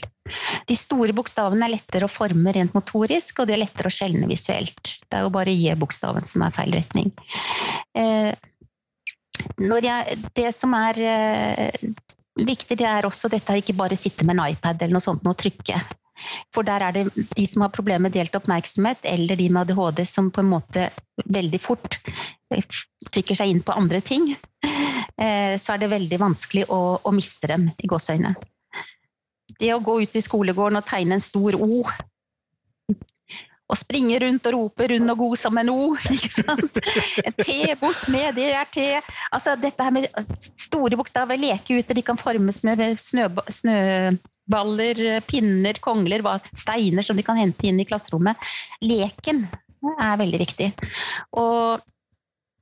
[0.68, 4.28] De store bokstavene er lettere å forme rent motorisk, og de er lettere å skjelne
[4.30, 4.80] visuelt.
[5.04, 7.12] Det er jo bare J-bokstaven som er feil retning.
[7.98, 8.32] Eh,
[9.84, 11.90] jeg, det som er eh,
[12.40, 15.36] viktig, det er også dette ikke bare sitte med en iPad eller noe sånt og
[15.42, 15.80] trykke.
[16.54, 20.04] For der er det de som har problemer med delt oppmerksomhet, eller de med ADHD
[20.08, 20.88] som på en måte
[21.26, 21.98] veldig fort
[23.12, 24.28] trykker seg inn på andre ting.
[25.20, 28.34] Eh, så er det veldig vanskelig å, å miste dem, i gåseøyne.
[29.60, 31.84] Det å gå ut i skolegården og tegne en stor O
[33.72, 35.96] og springe rundt og rope 'rund og god som en O'.
[36.16, 36.80] ikke sant?
[37.24, 38.84] En T bort ned, det er T.
[39.32, 40.08] Altså dette her med
[40.60, 47.40] store bokstaver, leke ute, de kan formes med snøballer, pinner, kongler, steiner som de kan
[47.40, 48.36] hente inn i klasserommet.
[48.84, 49.46] Leken
[49.96, 50.72] er veldig viktig.
[51.32, 51.80] Og,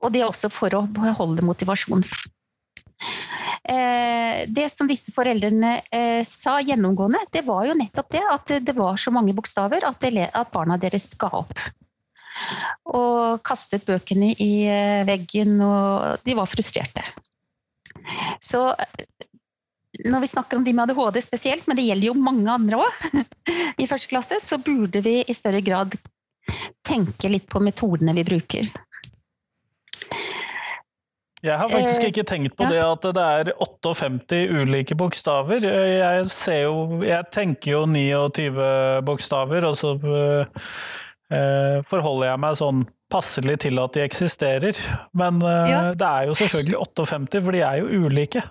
[0.01, 2.07] og det er også for å beholde motivasjon.
[3.63, 8.75] Eh, det som disse foreldrene eh, sa gjennomgående, det var jo nettopp det at det
[8.77, 10.07] var så mange bokstaver at,
[10.53, 11.53] barna deres ga opp.
[12.91, 17.05] Og kastet bøkene i eh, veggen, og de var frustrerte.
[18.41, 18.63] Så
[20.07, 23.25] når vi snakker om de med ADHD spesielt, men det gjelder jo mange andre òg,
[23.81, 25.97] i første klasse, så burde vi i større grad
[26.87, 28.71] tenke litt på metodene vi bruker.
[31.41, 35.65] Jeg har faktisk eh, ikke tenkt på det at det er 58 ulike bokstaver.
[35.65, 36.27] Jeg,
[36.61, 38.51] jo, jeg tenker jo 29
[39.07, 40.65] bokstaver, og så uh,
[41.89, 44.77] forholder jeg meg sånn passelig til at de eksisterer.
[45.17, 45.81] Men ja.
[45.97, 48.45] det er jo selvfølgelig 58, for de er jo ulike.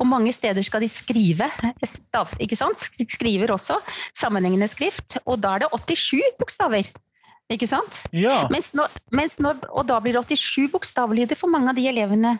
[0.00, 1.46] Og mange steder skal de skrive,
[1.84, 2.88] ikke sant?
[3.12, 3.76] Skriver også
[4.16, 6.90] sammenhengende skrift, og da er det 87 bokstaver.
[7.50, 8.04] Ikke sant?
[8.14, 8.44] Ja.
[8.52, 12.36] Mens når, mens når, og da blir det 87 bokstavlyder for mange av de elevene.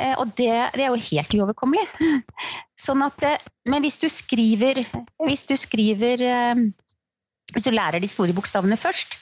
[0.00, 1.84] Eh, og det, det, er jo helt uoverkommelig.
[2.86, 4.80] Sånn at, eh, men hvis du skriver
[5.22, 6.64] Hvis du skriver eh,
[7.52, 9.20] Hvis du lærer de store bokstavene først,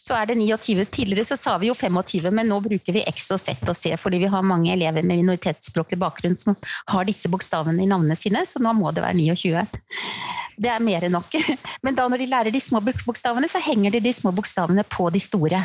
[0.00, 0.86] så er det 29.
[0.88, 3.92] Tidligere så sa vi jo 25, men nå bruker vi X og Z og C
[4.00, 6.56] fordi vi har mange elever med minoritetsspråklig bakgrunn som
[6.88, 9.66] har disse bokstavene i navnene sine, så nå må det være 29.
[10.60, 11.32] Det er mer enn nok.
[11.84, 15.08] Men da når de lærer de små bokstavene, så henger de de små bokstavene på
[15.14, 15.64] de store.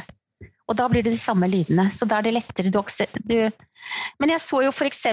[0.65, 1.89] Og da blir det de samme lydene.
[1.93, 2.79] Så da er det lettere du,
[3.27, 3.38] du
[4.21, 5.03] men jeg så jo f.eks.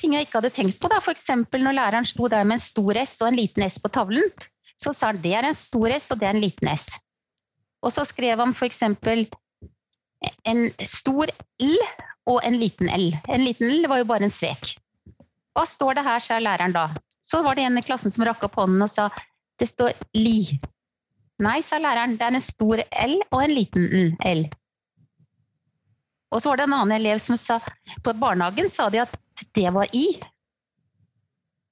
[0.00, 0.88] ting jeg ikke hadde tenkt på.
[0.88, 1.28] da, F.eks.
[1.52, 4.30] når læreren sto der med en stor S og en liten S på tavlen,
[4.80, 6.88] så sa han det er en stor S og det er en liten S.
[7.82, 8.82] Og så skrev han f.eks.
[10.48, 11.76] en stor L
[12.30, 13.10] og en liten L.
[13.28, 14.76] En liten L var jo bare en strek.
[15.52, 16.88] Hva står det her, sa læreren da.
[17.22, 19.10] Så var det en i klassen som rakk opp hånden og sa
[19.60, 20.58] det står li.
[21.42, 24.44] Nei, sa læreren, det er en stor L og en liten L.
[26.32, 27.58] Og så var det en annen elev som sa
[28.04, 29.16] På barnehagen sa de at
[29.56, 30.06] det var i.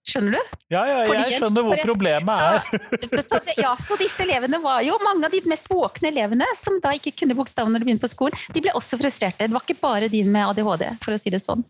[0.08, 0.52] Skjønner du?
[0.72, 2.62] Ja, ja, jeg skjønner hvor problemet er.
[3.20, 6.78] Så, så, ja, så disse elevene var jo mange av de mest våkne elevene som
[6.82, 8.38] da ikke kunne bokstavene når de begynte på skolen.
[8.54, 9.44] De ble også frustrerte.
[9.44, 11.64] Det var ikke bare de med ADHD, for å si det sånn.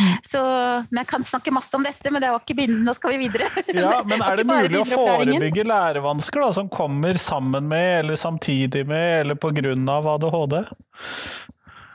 [0.00, 0.14] Mm.
[0.24, 0.42] Så
[0.88, 2.88] men Jeg kan snakke masse om dette, men det var ikke begynnelsen.
[2.88, 3.50] Nå skal vi videre.
[3.84, 8.84] Ja, Men er det mulig å forebygge lærevansker da, som kommer sammen med, eller samtidig
[8.88, 9.74] med, eller pga.
[10.14, 10.62] ADHD?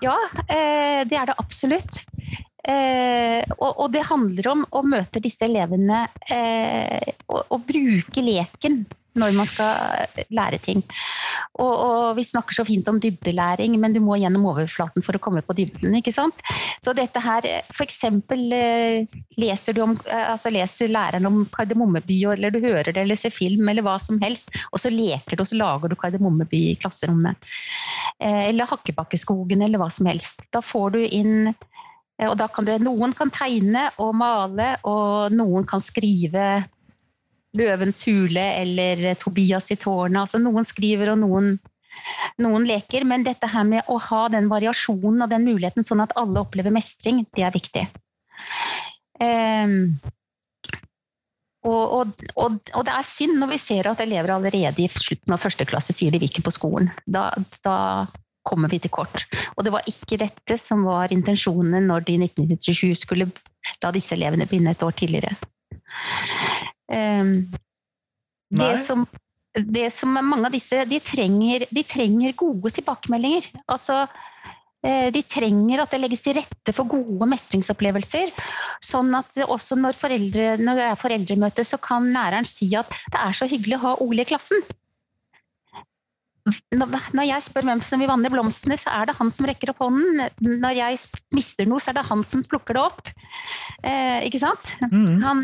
[0.06, 0.15] Ja,
[0.47, 2.04] eh, det er det absolutt.
[2.69, 8.84] Eh, og, det handler om å møte disse elevene eh, og, og bruke leken
[9.19, 10.84] når man skal lære ting.
[11.60, 15.21] Og, og, vi snakker så fint om dybdelæring, men du må gjennom overflaten for å
[15.23, 15.97] komme på dybden.
[15.97, 16.43] ikke sant?
[16.84, 17.97] Så dette her, f.eks.
[19.41, 23.67] leser du om, altså leser læreren om Kardemommeby, eller du hører det, eller ser film,
[23.71, 27.49] eller hva som helst, og så leker du, og så lager du Kardemommeby i klasserommet.
[28.21, 30.47] Eller Hakkebakkeskogen, eller hva som helst.
[30.53, 31.51] Da får du inn
[32.27, 36.65] og da kan du, Noen kan tegne og male, og noen kan skrive
[37.55, 40.19] 'Løvens hule' eller 'Tobias i tårnet'.
[40.21, 41.55] Altså, noen skriver, og noen,
[42.38, 43.08] noen, leker.
[43.08, 46.75] Men dette her med å ha den variasjonen og den muligheten, sånn at alle opplever
[46.75, 47.88] mestring, det er viktig.
[49.19, 49.97] Um,
[51.67, 55.34] og, og, og, og, det er synd når vi ser at elever allerede i slutten
[55.36, 56.91] av første klasse sier de vil ikke på skolen.
[57.03, 57.32] Da,
[57.65, 57.75] da
[58.49, 59.25] kommer vi til kort.
[59.55, 63.29] Og det var ikke dette som var intensjonen når de i 1997 skulle
[63.83, 65.35] la disse elevene begynne et år tidligere.
[66.89, 67.45] Um,
[68.49, 69.05] det som,
[69.53, 73.45] det som, mange av disse de trenger, de trenger gode tilbakemeldinger.
[73.69, 74.01] Altså,
[74.85, 78.33] eh, de trenger at det legges til rette for gode mestringsopplevelser.
[78.81, 83.21] Sånn at også når, foreldre, når det er foreldremøte, så kan læreren si at det
[83.21, 84.65] er så hyggelig å ha Ole i klassen
[86.75, 89.81] når jeg spør hvem som vil vanne blomstene, så er det han som rekker opp
[89.85, 90.27] hånden.
[90.39, 90.99] Når jeg
[91.35, 93.09] mister noe, så er det han som plukker det opp.
[93.83, 94.75] Eh, ikke sant?
[94.91, 95.19] Mm.
[95.23, 95.43] Han,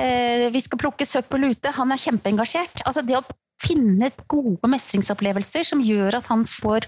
[0.00, 1.74] eh, vi skal plukke søppel ute.
[1.76, 2.84] Han er kjempeengasjert.
[2.86, 3.24] Altså det å
[3.60, 6.86] finne gode mestringsopplevelser som gjør at han får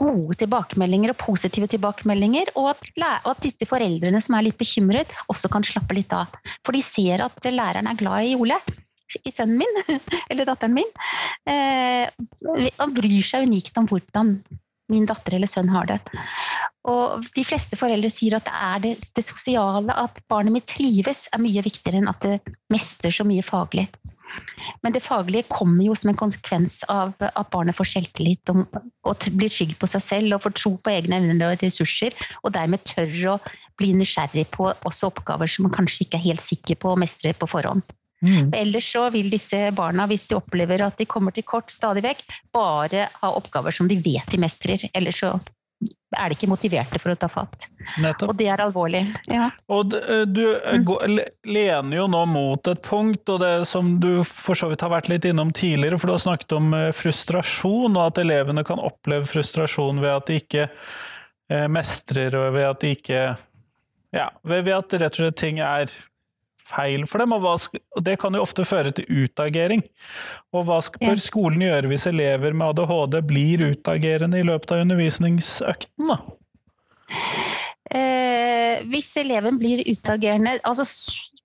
[0.00, 2.86] gode tilbakemeldinger og positive tilbakemeldinger, og at,
[3.26, 6.32] og at disse foreldrene som er litt bekymret, også kan slappe litt av.
[6.64, 8.56] For de ser at læreren er glad i Ole
[9.24, 10.90] i sønnen min, eller datteren min,
[11.50, 12.06] eh,
[12.46, 14.38] og bryr seg unikt om hvordan
[14.90, 16.00] min datter eller sønn har det.
[16.90, 21.28] Og de fleste foreldre sier at det er det, det sosiale, at barnet mitt trives,
[21.30, 23.86] er mye viktigere enn at det mestrer så mye faglig.
[24.84, 28.62] Men det faglige kommer jo som en konsekvens av at barnet får selvtillit og,
[29.08, 32.54] og blir trygg på seg selv og får tro på egne evner og ressurser, og
[32.54, 33.38] dermed tør å
[33.80, 37.32] bli nysgjerrig på også oppgaver som man kanskje ikke er helt sikker på å mestre
[37.36, 37.82] på forhånd.
[38.20, 38.50] Mm.
[38.56, 42.26] Ellers så vil disse barna, hvis de opplever at de kommer til kort stadig vekk,
[42.52, 44.88] bare ha oppgaver som de vet de mestrer.
[44.92, 45.38] Ellers så
[46.18, 47.68] er de ikke motiverte for å ta fatt.
[48.02, 48.32] Nettopp.
[48.32, 49.02] Og det er alvorlig.
[49.30, 49.48] Ja.
[49.72, 51.20] Og eh, du eh, mm.
[51.48, 55.10] lener jo nå mot et punkt, og det som du for så vidt har vært
[55.12, 59.28] litt innom tidligere, for du har snakket om eh, frustrasjon, og at elevene kan oppleve
[59.30, 60.68] frustrasjon ved at de ikke
[61.66, 63.22] mestrer, og ved at de ikke
[64.14, 65.90] ja, ved at rett og slett ting er
[66.70, 67.54] feil for dem, og, hva,
[67.98, 69.84] og det kan jo ofte føre til utagering.
[70.54, 71.22] Og hva bør ja.
[71.22, 76.20] skolen gjøre hvis elever med ADHD blir utagerende i løpet av undervisningsøkten, da?
[77.90, 80.84] Eh, hvis eleven blir utagerende altså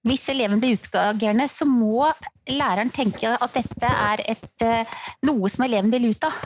[0.06, 2.06] hvis eleven blir utagerende, så må
[2.46, 4.92] læreren tenke at dette er et, eh,
[5.26, 6.44] noe som eleven vil ut av.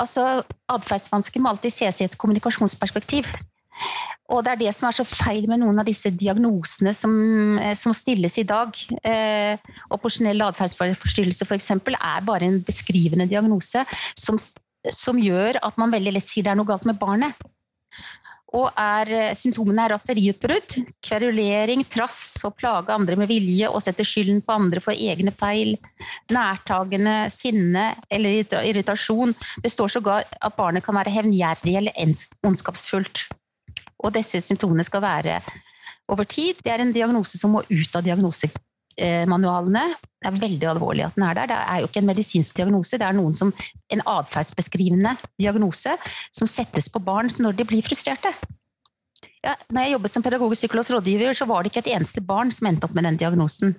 [0.00, 0.24] Altså,
[0.72, 3.28] Atferdsvansker må alltid ses i et kommunikasjonsperspektiv.
[4.28, 7.12] Og det er det som er så feil med noen av disse diagnosene som,
[7.58, 8.76] eh, som stilles i dag.
[9.00, 9.56] Eh,
[9.94, 11.70] opposisjonell atferdsforstyrrelse f.eks.
[11.72, 14.36] er bare en beskrivende diagnose som,
[14.92, 17.40] som, gjør at man veldig lett sier det er noe galt med barnet.
[18.56, 24.04] Og er, eh, symptomene er raseriutbrudd, kverulering, trass og plage andre med vilje og sette
[24.04, 25.74] skylden på andre for egne feil,
[26.32, 29.32] nærtagende, sinne eller irritasjon.
[29.64, 33.28] Det står sågar at barnet kan være hevngjerrig eller ondskapsfullt.
[34.04, 35.40] Og disse symptomene skal være
[36.08, 36.60] over tid.
[36.64, 39.84] Det er en diagnose som må ut av diagnosemanualene.
[40.18, 41.50] Det er veldig alvorlig at den er der.
[41.50, 43.52] Det er jo ikke en medisinsk diagnose, det er noen som,
[43.94, 45.98] en atferdsbeskrivende diagnose
[46.34, 48.32] som settes på barn når de blir frustrerte.
[49.44, 52.50] Ja, når jeg jobbet som pedagogisk psykologs rådgiver, så var det ikke et eneste barn
[52.54, 53.76] som endte opp med den diagnosen.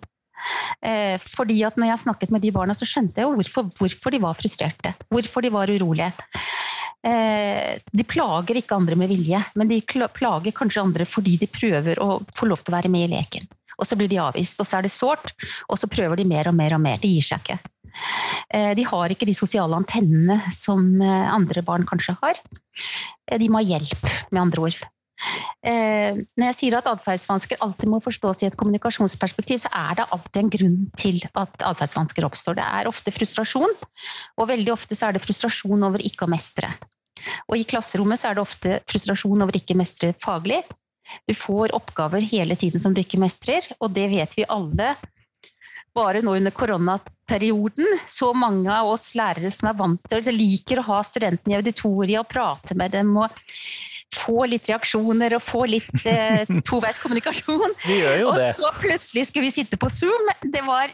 [0.86, 4.16] Eh, fordi at når jeg snakket med de barna, så skjønte jeg jo hvorfor, hvorfor
[4.16, 4.94] de var frustrerte.
[5.12, 6.12] Hvorfor de var urolige.
[7.08, 12.02] Eh, de plager ikke andre med vilje, men de plager kanskje andre fordi de prøver
[12.04, 13.50] å få lov til å være med i leken.
[13.80, 15.32] Og så blir de avvist, og så er det sårt,
[15.72, 17.00] og så prøver de mer og mer og mer.
[17.00, 17.60] De gir seg ikke.
[18.56, 22.40] Eh, de har ikke de sosiale antennene som andre barn kanskje har.
[23.40, 24.80] De må ha hjelp, med andre ord.
[25.60, 30.40] Når jeg sier at atferdsvansker alltid må forstås i et kommunikasjonsperspektiv, så er det alltid
[30.42, 32.56] en grunn til at atferdsvansker oppstår.
[32.62, 33.76] Det er ofte frustrasjon,
[34.40, 36.72] og veldig ofte så er det frustrasjon over ikke å mestre.
[37.52, 40.62] Og i klasserommet så er det ofte frustrasjon over ikke mestre faglig.
[41.28, 44.94] Du får oppgaver hele tiden som du ikke mestrer, og det vet vi alle.
[45.98, 50.88] Bare nå under koronaperioden, så mange av oss lærere som er vant til liker å
[50.94, 53.34] ha studentene i auditoriet og prate med dem og
[54.16, 57.76] få litt reaksjoner og få litt eh, toveiskommunikasjon.
[57.86, 58.26] Jo det.
[58.30, 60.32] Og så plutselig skulle vi sitte på Zoom.
[60.44, 60.94] Det var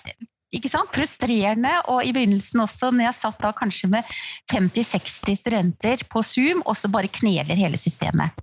[0.55, 0.91] ikke sant?
[0.95, 1.73] Frustrerende.
[1.91, 4.15] Og i begynnelsen også, når jeg satt da kanskje med
[4.53, 8.35] 50-60 studenter på Zoom, og så bare kneler hele systemet.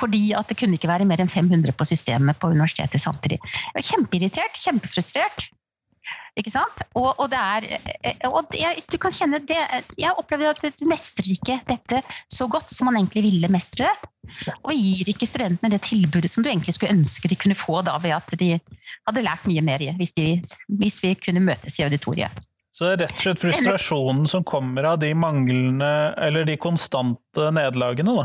[0.00, 3.38] Fordi at det kunne ikke være mer enn 500 på systemet på universitetet samtidig.
[3.42, 5.50] Jeg var kjempeirritert, kjempefrustrert.
[6.38, 6.80] Ikke sant?
[6.96, 7.66] Og, og det er
[8.08, 9.58] eh, og jeg, du kan kjenne det
[10.00, 12.00] Jeg opplever at du mestrer ikke dette
[12.32, 14.08] så godt som man egentlig ville mestre det.
[14.62, 17.98] Og gir ikke studentene det tilbudet som du egentlig skulle ønske de kunne få da,
[18.00, 18.54] ved at de
[19.08, 20.38] hadde lært mye mer hvis, de,
[20.80, 22.40] hvis vi kunne møtes i auditoriet.
[22.72, 27.50] Så det er rett og slett frustrasjonen som kommer av de manglende, eller de konstante
[27.52, 28.24] nederlagene, da?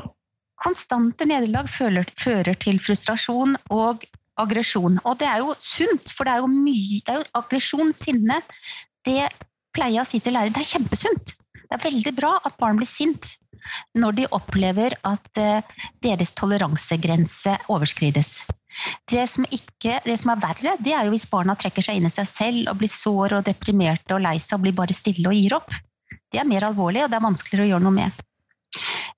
[0.64, 4.08] Konstante nederlag fører til frustrasjon og
[4.42, 5.00] aggresjon.
[5.04, 8.42] Og det er jo sunt, for det er jo mye det er jo Aggresjon, sinne,
[9.08, 9.28] det
[9.76, 11.36] pleier å si til lærere, det er kjempesunt.
[11.68, 13.36] Det er veldig bra at barn blir sint
[14.00, 18.46] når de opplever at uh, deres toleransegrense overskrides.
[19.10, 22.08] Det som, ikke, det som, er verre, det er jo hvis barna trekker seg inn
[22.08, 25.28] i seg selv og blir sår og deprimerte og lei seg og blir bare stille
[25.28, 25.74] og gir opp.
[26.32, 28.24] Det er mer alvorlig, og det er vanskeligere å gjøre noe med.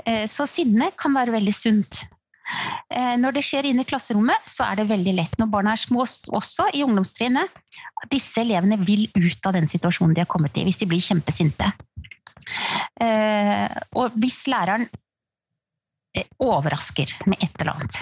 [0.07, 2.03] Uh, så sinne kan være veldig sunt.
[2.89, 5.81] Eh, når det skjer inne i klasserommet, så er det veldig lett når barna er
[5.81, 7.61] små også, i ungdomstrinnet.
[8.09, 11.69] Disse elevene vil ut av den situasjonen de har kommet i, hvis de blir kjempesinte.
[13.05, 13.67] Eh,
[13.99, 14.87] og hvis læreren
[16.17, 18.01] eh, overrasker med et eller annet,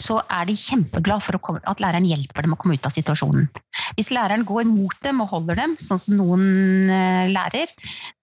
[0.00, 1.36] så er de kjempeglad for
[1.68, 3.50] at læreren hjelper dem å komme ut av situasjonen.
[3.98, 6.88] Hvis læreren går mot dem og holder dem, sånn som noen
[7.34, 7.74] lærer,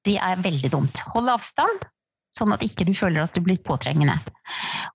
[0.07, 1.03] det er veldig dumt.
[1.13, 1.83] Hold avstand,
[2.37, 4.15] sånn at ikke du føler at du blir påtrengende.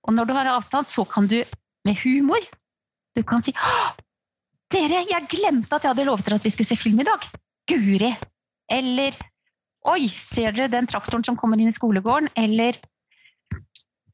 [0.07, 1.39] Og når du har avstand, så kan du
[1.83, 2.39] med humor
[3.13, 3.53] du kan si
[4.73, 7.27] dere, jeg glemte at jeg hadde lovet dere at vi skulle se film i dag.
[7.69, 8.09] Guri!
[8.73, 9.13] Eller
[9.83, 12.31] Oi, ser dere den traktoren som kommer inn i skolegården?
[12.39, 12.79] Eller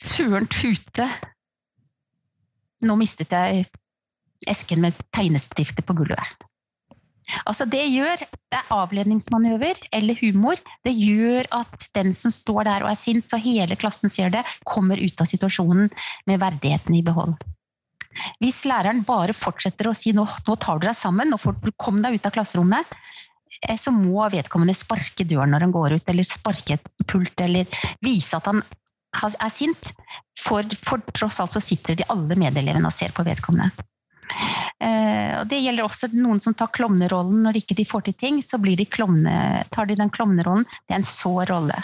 [0.01, 1.05] Søren tute!
[2.81, 3.67] Nå mistet jeg
[4.49, 6.48] esken med tegnestifter på gulvet.
[7.45, 10.59] Altså det gjør det er avledningsmanøver eller humor.
[10.85, 14.43] Det gjør at den som står der og er sint, så hele klassen ser det,
[14.65, 15.91] kommer ut av situasjonen
[16.29, 17.37] med verdigheten i behold.
[18.41, 21.39] Hvis læreren bare fortsetter å si nå, nå tar du deg sammen, nå
[21.77, 22.97] kom deg ut av klasserommet,
[23.67, 27.69] eh, så må vedkommende sparke døren når han går ut, eller sparke et pult, eller
[28.05, 28.63] vise at han
[29.29, 29.93] er sint.
[30.39, 33.71] For, for tross alt så sitter de alle medelevene og ser på vedkommende.
[34.79, 38.41] Eh, og det gjelder også noen som tar klovnerollen når ikke de får til ting.
[38.45, 40.67] Så de klovne, tar de den klovnerollen.
[40.87, 41.79] Det er en så rolle.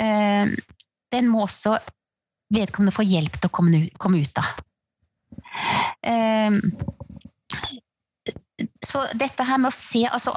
[0.00, 0.54] Eh,
[1.14, 1.78] den må også
[2.54, 4.52] vedkommende få hjelp til å komme ut av.
[6.04, 6.60] Eh,
[8.84, 10.34] så dette her med å se altså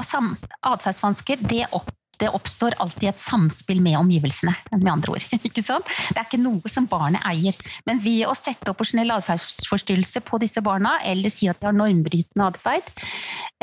[0.65, 5.25] Atferdsvansker det opp, det oppstår alltid et samspill med omgivelsene, med andre ord.
[5.47, 5.87] Ikke sant?
[6.09, 7.57] Det er ikke noe som barnet eier.
[7.89, 12.49] Men ved å sette operasjonell atferdsforstyrrelse på disse barna, eller si at de har normbrytende
[12.49, 12.89] atferd,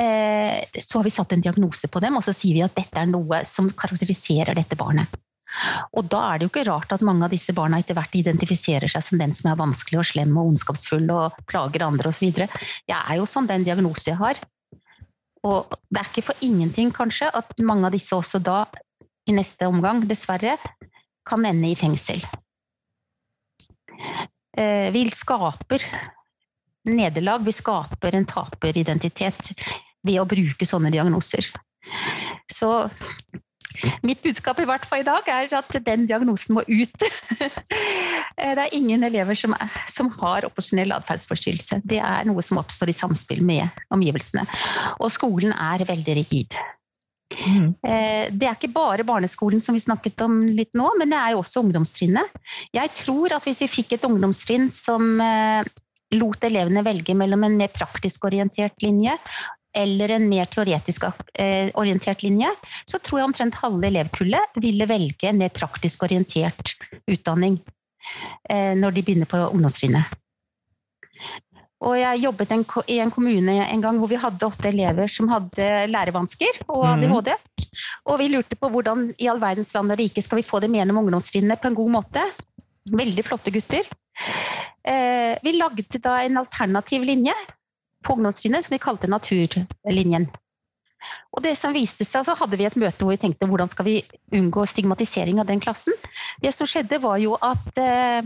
[0.00, 3.00] eh, så har vi satt en diagnose på dem, og så sier vi at dette
[3.00, 5.20] er noe som karakteriserer dette barnet.
[5.94, 8.90] Og da er det jo ikke rart at mange av disse barna etter hvert identifiserer
[8.90, 12.26] seg som den som er vanskelig og slem og ondskapsfull og plager andre osv.
[12.34, 14.40] Jeg er jo sånn den diagnosen jeg har.
[15.44, 18.64] Og det er ikke for ingenting, kanskje, at mange av disse også da,
[19.28, 20.56] i neste omgang, dessverre,
[21.24, 22.20] kan ende i fengsel.
[24.56, 25.84] Eh, vi skaper
[26.84, 29.54] nederlag, vi skaper en taperidentitet
[30.04, 31.48] ved å bruke sånne diagnoser.
[32.52, 32.70] Så
[34.06, 37.08] mitt budskap i hvert fall i dag er at den diagnosen må ut.
[38.34, 39.54] Det er ingen elever som,
[39.90, 41.80] som har opposisjonell atferdsforstyrrelse.
[41.86, 44.44] Det er noe som oppstår i samspill med omgivelsene.
[44.98, 46.58] Og skolen er veldig rigid.
[47.34, 47.72] Mm.
[47.82, 51.34] Eh, det er ikke bare barneskolen som vi snakket om litt nå, men det er
[51.34, 52.42] jo også ungdomstrinnet.
[52.74, 55.66] Jeg tror at hvis vi fikk et ungdomstrinn som eh,
[56.14, 59.16] lot elevene velge mellom en mer praktisk orientert linje
[59.74, 62.50] eller en mer teoretisk eh, orientert linje,
[62.86, 66.76] så tror jeg omtrent halve elevkullet ville velge en mer praktisk orientert
[67.10, 67.60] utdanning
[68.52, 70.12] når de begynner på ungdomstrinnet.
[71.84, 75.28] Og jeg jobbet en, i en kommune en gang hvor vi hadde åtte elever som
[75.32, 77.32] hadde lærevansker og ADHD.
[77.34, 77.66] Mm.
[78.12, 80.76] Og vi lurte på hvordan i all verdens land og rike skal vi få dem
[80.78, 82.24] gjennom ungdomstrinnet på en god måte.
[82.88, 83.88] Veldig flotte gutter.
[84.84, 87.34] Eh, vi lagde da en alternativ linje
[88.04, 90.28] på ungdomstrinnet som vi kalte Naturlinjen.
[91.34, 93.88] Og det som viste seg, så hadde vi et møte hvor vi tenkte hvordan skal
[93.88, 93.98] vi
[94.36, 95.96] unngå stigmatisering av den klassen.
[96.42, 98.22] Det som skjedde var jo at eh,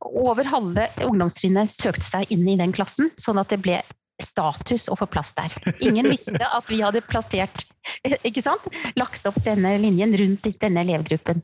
[0.00, 3.80] over halve ungdomstrinnet søkte seg inn i den klassen, sånn at det ble
[4.20, 5.52] status å få plass der.
[5.80, 7.64] Ingen visste at vi hadde plassert
[8.28, 8.66] ikke sant?
[9.00, 11.40] Lagt opp denne linjen rundt denne elevgruppen.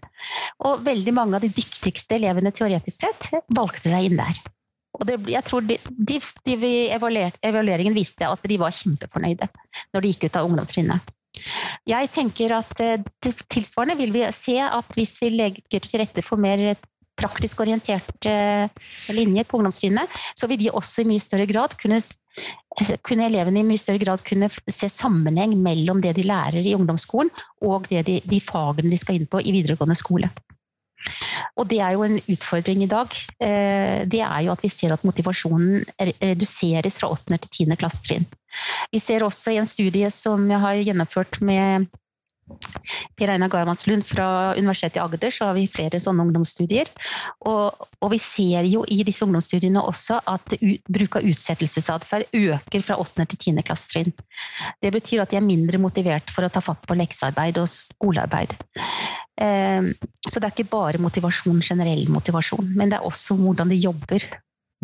[0.68, 4.42] Og veldig mange av de dyktigste elevene teoretisk sett valgte seg inn der.
[4.96, 6.18] Og det, jeg tror de, de,
[6.48, 9.48] de Evalueringen viste at de var kjempefornøyde
[9.94, 11.14] når de gikk ut av ungdomstrinnet.
[11.86, 13.02] Jeg tenker at eh,
[13.52, 16.74] Tilsvarende vil vi se at hvis vi legger til rette for mer
[17.16, 18.32] praktisk orienterte
[19.16, 22.00] linjer på ungdomstrinnet, så vil de også i mye større grad kunne,
[23.06, 27.32] kunne elevene i mye større grad kunne se sammenheng mellom det de lærer i ungdomsskolen
[27.64, 30.28] og de, de fagene de skal inn på i videregående skole.
[31.56, 33.12] Og det er jo en utfordring i dag.
[33.42, 37.38] Eh, det er jo at vi ser at motivasjonen reduseres fra 8.
[37.46, 37.78] til 10.
[37.80, 38.26] klassetrinn.
[38.92, 41.88] Vi ser også i en studie som jeg har gjennomført med
[43.18, 46.88] Per Einar Garmannslund fra Universitetet i Agder, så har vi flere sånne ungdomsstudier.
[47.50, 50.54] Og, og vi ser jo i disse ungdomsstudiene også at
[50.86, 53.26] bruk av utsettelsesatferd øker fra 8.
[53.32, 53.66] til 10.
[53.66, 54.14] klassetrinn.
[54.82, 58.54] Det betyr at de er mindre motivert for å ta fatt på leksearbeid og skolearbeid.
[59.36, 59.90] Um,
[60.24, 64.24] så det er ikke bare motivasjon, generell motivasjon, men det er også hvordan de jobber.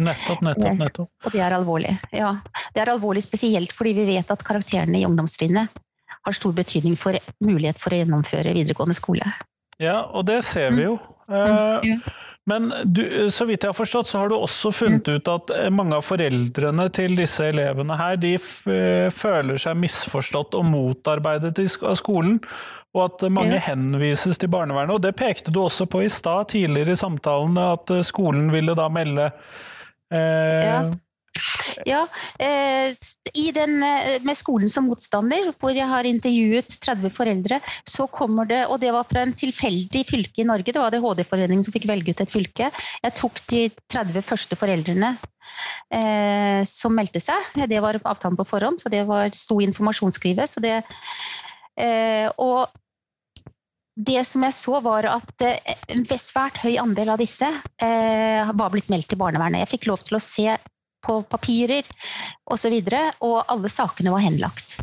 [0.02, 1.10] Nettopp, nettopp, nettopp.
[1.24, 1.94] Og det er alvorlig.
[2.16, 2.34] Ja,
[2.72, 5.82] det er alvorlig spesielt fordi vi vet at karakterene i ungdomstrinnet
[6.22, 9.26] har stor betydning for mulighet for å gjennomføre videregående skole.
[9.82, 10.98] Ja, og det ser vi jo.
[11.26, 11.88] Mm.
[11.88, 12.12] Eh,
[12.50, 15.70] men du, så vidt jeg har forstått, så har du også funnet ut at eh,
[15.70, 21.54] mange av foreldrene til disse elevene her, de eh, føler seg misforstått og motarbeidet
[21.86, 22.40] av skolen.
[22.92, 23.62] Og at mange ja.
[23.70, 24.98] henvises til barnevernet.
[24.98, 28.90] Og det pekte du også på i stad, tidligere i samtalen, at skolen ville da
[28.92, 29.30] melde
[30.12, 30.82] eh, ja.
[31.88, 32.02] Ja,
[32.38, 32.92] eh,
[33.54, 38.66] den, eh, med skolen som motstander, hvor jeg har intervjuet 30 foreldre, så kommer det
[38.68, 42.12] Og det var fra en tilfeldig fylke i Norge, det var ADHD-foreningen som fikk velge
[42.12, 42.70] ut et fylke.
[43.02, 45.16] Jeg tok de 30 første foreldrene
[45.92, 47.56] eh, som meldte seg.
[47.68, 50.52] Det var avtalen på forhånd, så det var, sto informasjonsskrivet.
[50.52, 50.82] Så det,
[51.80, 52.68] eh, og
[53.96, 58.72] det som jeg så, var at eh, en svært høy andel av disse eh, var
[58.72, 59.64] blitt meldt til barnevernet.
[59.64, 60.48] Jeg fikk lov til å se
[61.04, 61.86] på papirer
[62.46, 62.72] osv.
[62.72, 64.78] Og, så og alle sakene var henlagt.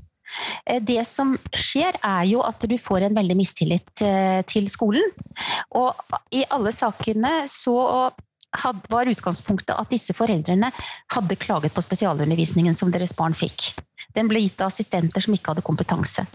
[0.66, 5.06] Eh, det som skjer, er jo at du får en veldig mistillit eh, til skolen.
[5.78, 5.94] Og
[6.36, 7.78] i alle sakene så
[8.90, 10.72] var utgangspunktet at disse foreldrene
[11.14, 13.76] hadde klaget på spesialundervisningen som deres barn fikk.
[14.18, 16.26] Den ble gitt av assistenter som ikke hadde kompetanse.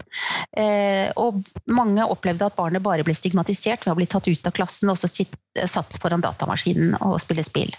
[0.55, 4.55] Eh, og mange opplevde at barnet bare ble stigmatisert ved å bli tatt ut av
[4.55, 7.75] klassen og så satt foran datamaskinen og spille spill.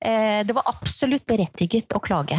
[0.00, 2.38] Eh, det var absolutt berettiget å klage.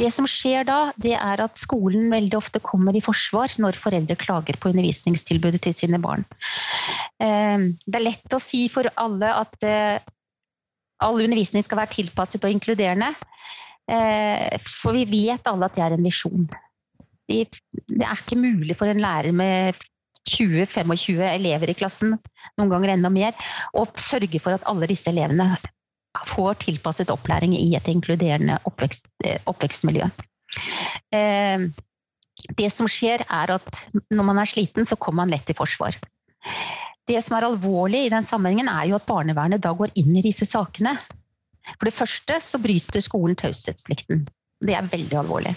[0.00, 4.16] Det som skjer da, det er at skolen veldig ofte kommer i forsvar når foreldre
[4.16, 6.24] klager på undervisningstilbudet til sine barn.
[7.20, 9.98] Eh, det er lett å si for alle at eh,
[11.04, 13.12] all undervisning skal være tilpasset og inkluderende.
[13.86, 16.48] For vi vet alle at det er en visjon.
[17.28, 17.44] Det
[18.00, 19.76] er ikke mulig for en lærer med
[20.26, 22.16] 20-25 elever i klassen,
[22.58, 23.36] noen ganger enda mer,
[23.76, 25.52] å sørge for at alle disse elevene
[26.30, 30.08] får tilpasset opplæring i et inkluderende oppvekst, eh, oppvekstmiljø.
[31.16, 31.66] Eh,
[32.56, 35.96] det som skjer, er at når man er sliten, så kommer man lett i forsvar.
[37.06, 40.24] Det som er alvorlig i den sammenhengen, er jo at barnevernet da går inn i
[40.24, 40.96] disse sakene.
[41.76, 44.26] For det første så bryter skolen taushetsplikten.
[44.62, 45.56] Det er veldig alvorlig.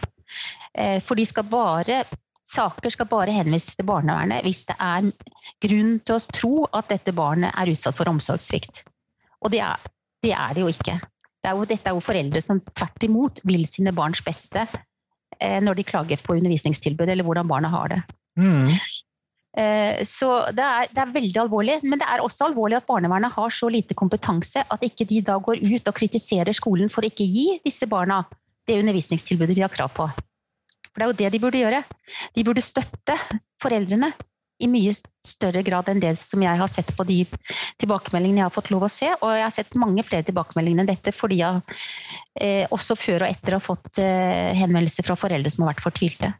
[0.73, 2.03] Eh, for de skal bare
[2.49, 5.11] Saker skal bare henvises til barnevernet hvis det er
[5.61, 8.81] grunn til å tro at dette barnet er utsatt for omsorgssvikt.
[9.45, 9.83] Og det er
[10.23, 10.99] Det er det jo ikke.
[11.39, 14.65] Det er jo, dette er jo foreldre som tvert imot vil sine barns beste
[15.39, 17.99] eh, når de klager på undervisningstilbud eller hvordan barna har det.
[18.39, 18.73] Mm.
[19.57, 21.79] Eh, så det er, det er, veldig alvorlig.
[21.87, 25.39] Men det er også alvorlig at barnevernet har så lite kompetanse at ikke de da
[25.41, 28.21] går ut og kritiserer skolen for å ikke gi disse barna
[28.69, 30.09] det undervisningstilbudet de har krav på.
[30.89, 31.83] For det er jo det de burde gjøre.
[32.35, 33.15] De burde støtte
[33.63, 34.11] foreldrene
[34.59, 34.91] i mye
[35.25, 37.21] større grad enn det som jeg har sett på de
[37.79, 39.09] tilbakemeldingene jeg har fått lov å se.
[39.19, 41.61] Og jeg har sett mange flere tilbakemeldinger enn dette, fordi jeg
[42.41, 46.31] eh, også før og etter har fått eh, henvendelser fra foreldre som har vært fortvilte.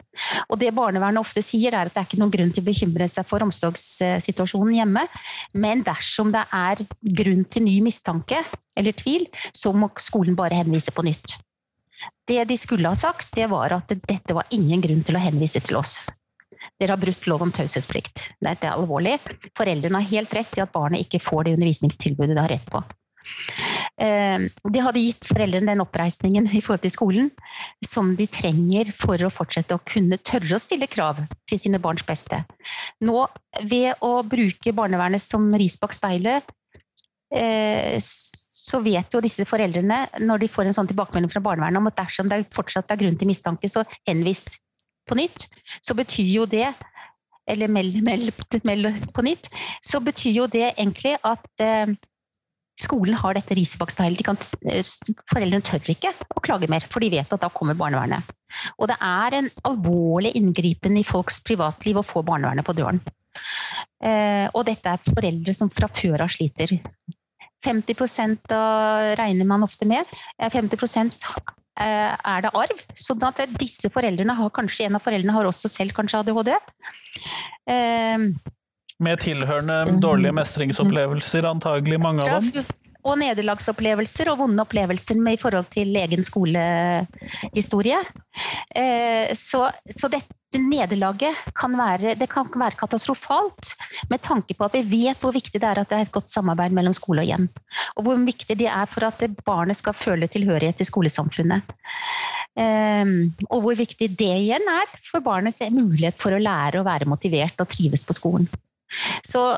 [0.49, 3.09] Og det barnevernet ofte sier, er at det er ikke noen grunn til å bekymre
[3.11, 5.05] seg for omsorgssituasjonen hjemme,
[5.55, 6.83] men dersom det er
[7.21, 8.43] grunn til ny mistanke
[8.79, 11.39] eller tvil, så må skolen bare henvise på nytt.
[12.29, 15.59] Det de skulle ha sagt, det var at dette var ingen grunn til å henvise
[15.65, 15.99] til oss.
[16.79, 18.29] Dere har brutt lov om taushetsplikt.
[18.43, 19.17] Dette er alvorlig.
[19.57, 22.83] Foreldrene har helt rett i at barnet ikke får det undervisningstilbudet det har rett på.
[23.99, 27.27] Eh, det hadde gitt foreldrene den oppreisningen i forhold til skolen
[27.85, 31.19] som de trenger for å fortsette å kunne tørre å stille krav
[31.51, 32.41] til sine barns beste.
[33.03, 33.27] Nå,
[33.67, 36.47] ved å bruke barnevernet som ris bak speilet,
[37.29, 41.89] Eh, så vet jo disse foreldrene, når de får en sånn tilbakemelding fra barnevernet om
[41.89, 44.57] at dersom det fortsatt er grunn til mistanke, så henvis
[45.09, 45.49] på nytt.
[45.81, 46.67] Så betyr jo det
[47.49, 48.29] eller meld, meld,
[48.63, 49.49] meld på nytt,
[49.81, 51.95] så betyr jo det egentlig at eh,
[52.79, 53.81] skolen har dette riset.
[53.97, 54.25] De
[54.69, 54.91] eh,
[55.31, 58.35] foreldrene tør ikke å klage mer, for de vet at da kommer barnevernet.
[58.77, 63.01] Og det er en alvorlig inngripen i folks privatliv å få barnevernet på døren.
[64.03, 66.77] Eh, og dette er foreldre som fra før av sliter.
[67.65, 68.63] 50% da
[69.19, 70.07] regner man ofte med.
[70.39, 71.55] 50 eh,
[71.85, 72.85] er det arv.
[72.95, 73.15] Så
[73.59, 76.53] disse foreldrene har kanskje en av foreldrene har også selv kanskje ADHD.
[77.69, 78.29] Eh,
[78.99, 82.65] med tilhørende dårlige mestringsopplevelser, antagelig mange av dem?
[83.07, 88.01] Og nederlagsopplevelser og vonde opplevelser i forhold til egen skolehistorie.
[88.75, 93.75] Eh, så, så dette nederlaget kan være, kan være katastrofalt
[94.09, 96.33] med tanke på at vi vet hvor viktig det er at det er et godt
[96.33, 97.47] samarbeid mellom skole og hjem.
[97.95, 101.75] Og hvor viktig det er for at barnet skal føle tilhørighet til skolesamfunnet.
[102.59, 107.07] Um, og hvor viktig det igjen er for barnets mulighet for å lære å være
[107.07, 108.49] motivert og trives på skolen.
[109.23, 109.53] Så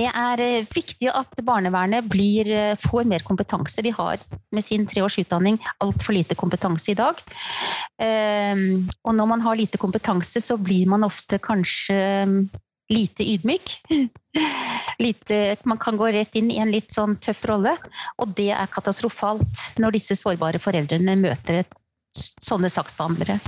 [0.00, 3.82] det er eh, viktig at barnevernet blir, eh, får mer kompetanse.
[3.84, 4.22] De har
[4.54, 7.20] med sin treårs utdanning altfor lite kompetanse i dag.
[8.00, 12.38] Ehm, og når man har lite kompetanse, så blir man ofte kanskje mm,
[12.90, 13.76] lite ydmyk.
[15.00, 17.72] Lite, man kan gå rett inn i en litt sånn tøff rolle,
[18.20, 21.72] og det er katastrofalt når disse sårbare foreldrene møter et,
[22.12, 23.38] sånne saksbehandlere.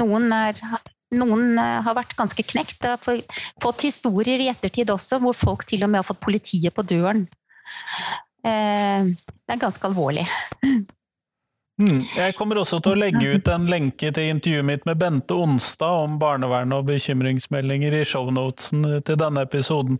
[0.00, 0.56] Noen er
[1.18, 2.84] noen eh, har vært ganske knekt.
[2.84, 6.74] Jeg har fått historier i ettertid også hvor folk til og med har fått politiet
[6.74, 7.26] på døren.
[8.44, 10.26] Eh, det er ganske alvorlig.
[11.74, 12.04] Mm.
[12.14, 16.04] Jeg kommer også til å legge ut en lenke til intervjuet mitt med Bente Onstad
[16.04, 19.98] om barnevern og bekymringsmeldinger i shownotesen til denne episoden.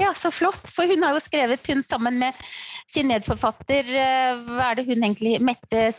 [0.00, 0.70] Ja, så flott.
[0.72, 2.36] For hun har jo skrevet, hun sammen med
[2.88, 5.90] sin medforfatter, eh, hva er det hun egentlig Mette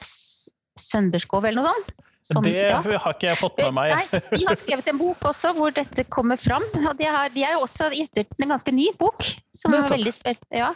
[0.79, 2.08] Sønderskov eller noe sånt?
[2.19, 2.79] Sånn, det ja.
[2.83, 3.93] har ikke jeg fått med meg.
[3.95, 6.65] Nei, de har skrevet en bok også hvor dette kommer fram.
[6.81, 9.23] og De, har, de er også gitt en ganske ny bok.
[9.55, 10.73] som er veldig spelt, ja.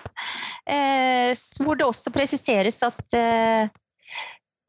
[0.72, 3.68] eh, Hvor det også presiseres at, eh,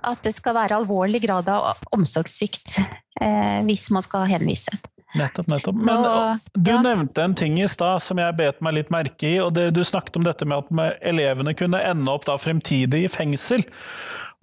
[0.05, 4.75] at det skal være alvorlig grad av omsorgssvikt eh, hvis man skal henvise.
[5.15, 5.79] Nettopp, nettopp.
[5.79, 6.81] Men og, du ja.
[6.83, 9.37] nevnte en ting i stad som jeg bet meg litt merke i.
[9.43, 13.13] og det, Du snakket om dette med at elevene kunne ende opp da fremtidig i
[13.13, 13.63] fengsel.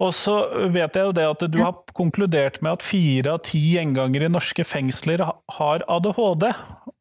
[0.02, 0.34] Og så
[0.72, 4.32] vet jeg jo det at du har konkludert med at fire av ti gjengangere i
[4.32, 5.22] norske fengsler
[5.58, 6.48] har ADHD.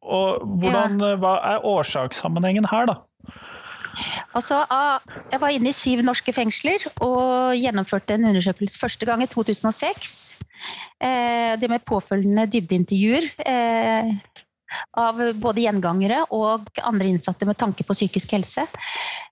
[0.01, 1.15] Og hvordan, ja.
[1.22, 2.99] Hva er årsakssammenhengen her, da?
[4.37, 4.61] Altså,
[5.31, 10.39] jeg var inne i syv norske fengsler og gjennomførte en undersøkelse første gang i 2006.
[11.01, 14.13] Eh, det med påfølgende dybdeintervjuer eh,
[15.01, 18.65] av både gjengangere og andre innsatte med tanke på psykisk helse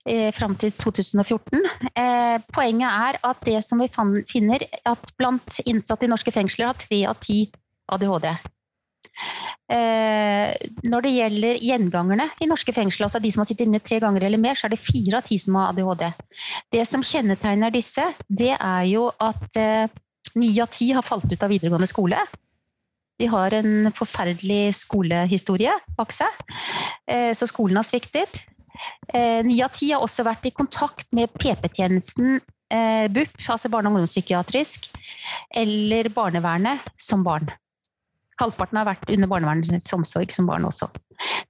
[0.04, 1.64] eh, fram til 2014.
[1.94, 3.90] Eh, poenget er at det som vi
[4.28, 7.42] finner, at blant innsatte i norske fengsler har tre av ti
[7.90, 8.32] ADHD.
[9.70, 10.50] Eh,
[10.82, 14.24] når det gjelder gjengangerne i norske fengsler, altså de som har sittet inne tre ganger
[14.26, 16.08] eller mer, så er det fire av ti som har ADHD.
[16.74, 19.86] Det som kjennetegner disse, det er jo at eh,
[20.40, 22.18] ni av ti har falt ut av videregående skole.
[23.20, 26.42] De har en forferdelig skolehistorie bak seg,
[27.06, 28.46] eh, så skolen har sviktet.
[29.12, 32.38] Ni av ti har også vært i kontakt med PP-tjenesten
[33.12, 34.86] BUP, altså barne- og ungdomspsykiatrisk,
[35.52, 37.50] eller barnevernet som barn.
[38.40, 40.88] Halvparten har vært under barnevernets omsorg som barn også.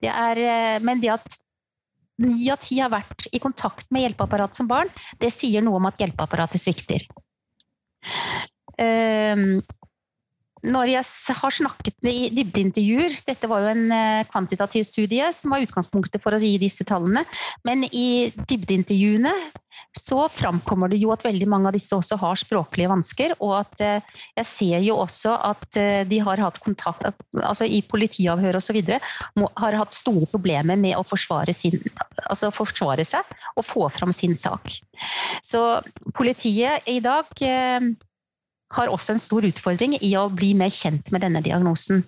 [0.03, 0.41] Det er,
[0.83, 1.41] men det at
[2.21, 4.91] ni av ti har vært i kontakt med hjelpeapparat som barn,
[5.23, 7.07] det sier noe om at hjelpeapparatet svikter.
[8.81, 9.61] Um,
[10.67, 15.65] når jeg har snakket i dybdeintervjuer Dette var jo en eh, kvantitativ studie som var
[15.65, 17.25] utgangspunktet for å gi disse tallene.
[17.65, 19.33] Men i dybdeintervjuene
[19.97, 23.35] så framkommer det jo at veldig mange av disse også har språklige vansker.
[23.41, 27.81] Og at eh, jeg ser jo også at eh, de har hatt kontakt altså i
[27.89, 28.79] politiavhør osv.
[28.85, 31.81] har hatt store problemer med å forsvare, sin,
[32.29, 34.77] altså forsvare seg og få fram sin sak.
[35.43, 35.81] Så
[36.15, 37.33] politiet i dag
[38.71, 42.05] har også en stor utfordring i å bli mer kjent med denne diagnosen.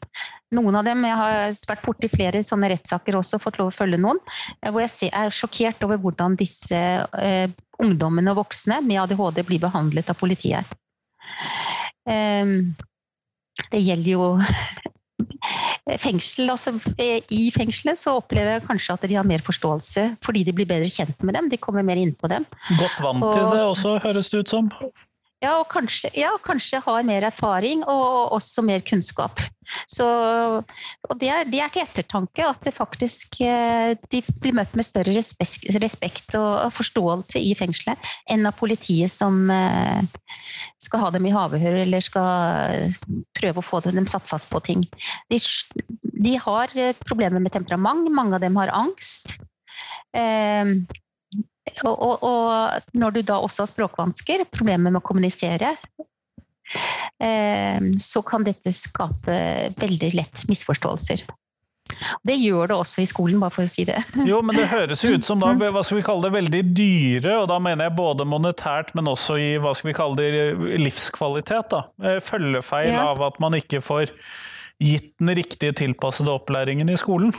[0.54, 3.98] Noen av dem, Jeg har vært borti flere sånne rettssaker også, fått lov å følge
[3.98, 4.20] noen,
[4.62, 7.48] eh, hvor jeg er sjokkert over hvordan disse eh,
[7.82, 10.64] ungdommene og voksne med ADHD blir behandlet av politiet.
[12.06, 12.46] Eh,
[13.72, 14.26] det gjelder jo
[16.04, 16.76] fengsel, altså
[17.32, 20.90] I fengselet så opplever jeg kanskje at de har mer forståelse fordi de blir bedre
[20.90, 21.48] kjent med dem.
[21.50, 22.46] De kommer mer inn på dem.
[22.78, 24.70] Godt vant til det også, høres det ut som?
[25.42, 29.40] Ja, og kanskje, ja, kanskje har mer erfaring og også mer kunnskap.
[29.90, 34.76] Så, og det er, det er, til ettertanke at det faktisk eh, de blir møtt
[34.78, 40.06] med større respekt, respekt og forståelse i fengselet enn av politiet som eh,
[40.82, 42.94] skal ha dem i havehør eller skal
[43.38, 44.86] prøve å få dem satt fast på ting.
[45.32, 45.42] De,
[46.22, 49.40] de har problemer med temperament, mange av dem har angst.
[50.14, 50.76] Eh,
[51.84, 55.76] og, og, og, når du da også har språkvansker, problemer med å kommunisere,
[57.22, 59.38] eh, så kan dette skape
[59.78, 61.24] veldig lett misforståelser.
[62.24, 63.98] Det gjør det også i skolen, bare for å si det.
[64.28, 67.50] Jo, men det høres ut som da, hva skal vi kalle det, veldig dyre, og
[67.50, 70.46] da mener jeg både monetært, men også i hva skal vi kalle det,
[70.82, 71.74] livskvalitet.
[71.74, 71.84] da.
[72.06, 73.06] Eh, følgefeil ja.
[73.10, 74.14] av at man ikke får
[74.82, 77.34] gitt den riktige tilpassede opplæringen i skolen.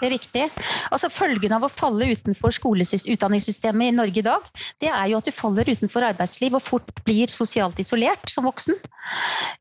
[0.00, 0.46] Riktig.
[0.92, 4.46] Altså Følgen av å falle utenfor utdanningssystemet i Norge i dag,
[4.80, 8.76] det er jo at du faller utenfor arbeidsliv og fort blir sosialt isolert som voksen.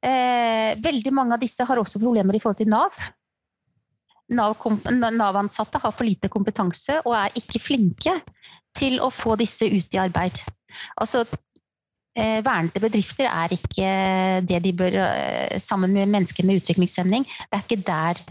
[0.04, 2.96] Eh, veldig mange av disse har også problemer i forhold til Nav.
[4.30, 8.20] Nav-ansatte har for lite kompetanse og er ikke flinke
[8.78, 10.40] til å få disse ut i arbeid.
[11.02, 11.26] Altså,
[12.16, 13.92] eh, Vernede bedrifter er ikke
[14.46, 18.24] det de bør, eh, sammen med mennesker med utviklingshemning, det er ikke der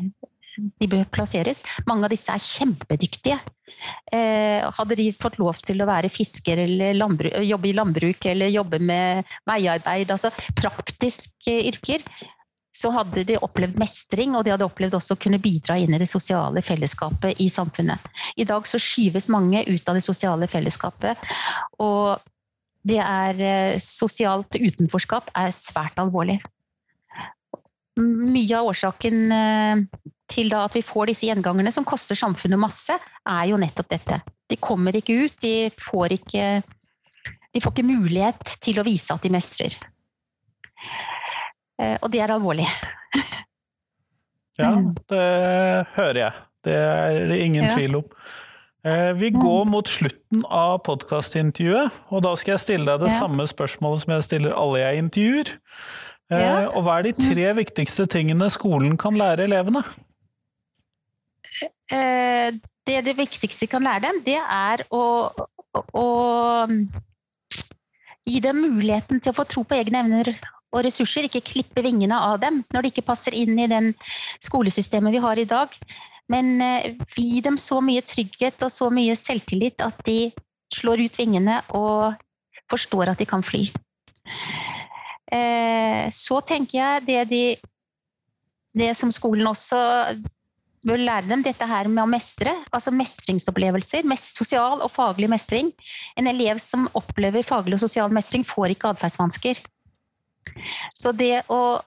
[0.59, 1.63] de bør plasseres.
[1.89, 3.39] Mange av disse er kjempedyktige.
[4.13, 6.99] Eh, hadde de fått lov til å være fisker eller
[7.47, 12.03] jobbe i landbruk eller jobbe med veiarbeid, altså praktiske yrker,
[12.79, 16.01] så hadde de opplevd mestring, og de hadde opplevd også å kunne bidra inn i
[16.01, 18.11] det sosiale fellesskapet i samfunnet.
[18.39, 21.19] I dag så skyves mange ut av det sosiale fellesskapet,
[21.83, 22.19] og
[22.89, 26.39] det er eh, sosialt utenforskap er svært alvorlig.
[27.99, 29.33] Mye av årsaken
[30.39, 32.95] til at vi får disse gjengangerne som koster samfunnet masse,
[33.29, 34.21] er jo nettopp dette.
[34.49, 36.49] De kommer ikke ut, de får ikke,
[37.55, 39.75] de får ikke mulighet til å vise at de mestrer.
[41.79, 42.69] Eh, og det er alvorlig.
[44.59, 44.73] Ja,
[45.07, 45.25] det
[45.95, 46.45] hører jeg.
[46.67, 47.75] Det er det ingen ja.
[47.77, 48.07] tvil om.
[48.87, 53.21] Eh, vi går mot slutten av podkastintervjuet, og da skal jeg stille deg det ja.
[53.21, 55.55] samme spørsmålet som jeg stiller alle jeg intervjuer.
[56.33, 56.57] Eh, ja.
[56.73, 59.85] Og hva er de tre viktigste tingene skolen kan lære elevene?
[61.65, 62.55] Eh,
[62.89, 65.03] det, det viktigste vi kan lære dem, det er å,
[65.97, 66.07] å
[68.29, 70.33] gi dem muligheten til å få tro på egne evner
[70.75, 73.95] og ressurser, ikke klippe vingene av dem når de ikke passer inn i den
[74.45, 75.73] skolesystemet vi har i dag.
[76.29, 80.29] Men eh, gi dem så mye trygghet og så mye selvtillit at de
[80.77, 82.19] slår ut vingene og
[82.69, 83.65] forstår at de kan fly.
[85.33, 87.43] Eh, så tenker jeg det de
[88.79, 89.79] det som skolen også
[90.87, 92.55] bør lære dem dette her med å mestre.
[92.75, 94.07] Altså mestringsopplevelser.
[94.09, 95.73] Mest sosial og faglig mestring.
[96.19, 99.61] En elev som opplever faglig og sosial mestring, får ikke atferdsvansker.
[100.97, 101.81] Så det å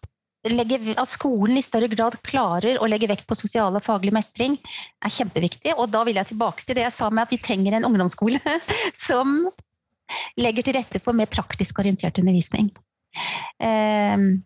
[0.50, 4.58] legge, at skolen i større grad klarer å legge vekt på sosial og faglig mestring,
[5.06, 5.76] er kjempeviktig.
[5.78, 8.42] Og da vil jeg tilbake til det jeg sa med at vi trenger en ungdomsskole
[9.08, 9.44] som
[10.40, 12.72] legger til rette for mer praktisk orientert undervisning.
[13.62, 14.42] Um,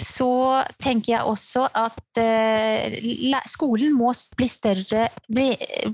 [0.00, 0.30] så
[0.80, 5.48] tenker jeg også at uh, skolen må bli større, bli,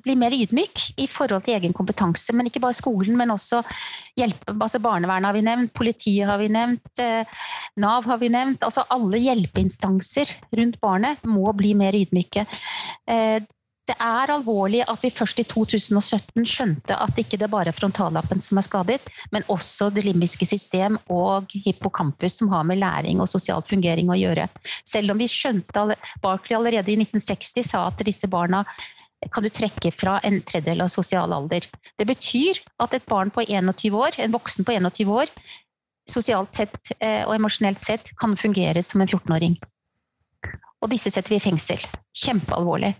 [0.05, 2.35] bli, mer ydmyk i forhold til egen kompetanse.
[2.37, 3.63] Men ikke bare skolen, men også
[4.19, 7.43] hjelpe, altså barnevernet har vi nevnt, politiet har vi nevnt, uh,
[7.83, 8.63] Nav har vi nevnt.
[8.67, 12.47] Altså alle hjelpeinstanser rundt barnet må bli mer ydmyke.
[13.87, 18.41] Det er alvorlig at vi først i 2017 skjønte at ikke det bare er frontallappen
[18.43, 18.99] som er skadet,
[19.30, 24.18] men også det limbiske system og hippocampus som har med læring og sosial fungering å
[24.18, 24.49] gjøre.
[24.82, 25.87] Selv om vi skjønte
[26.24, 28.64] Barkley allerede i 1960 sa at disse barna
[29.32, 31.64] kan du trekke fra en tredjedel av sosial alder.
[31.99, 35.30] Det betyr at et barn på 21 år, en voksen på 21 år,
[36.11, 39.57] sosialt sett eh, og emosjonelt sett kan fungere som en 14-åring.
[40.87, 41.82] Og disse setter vi i fengsel.
[42.14, 42.93] Kjempealvorlig.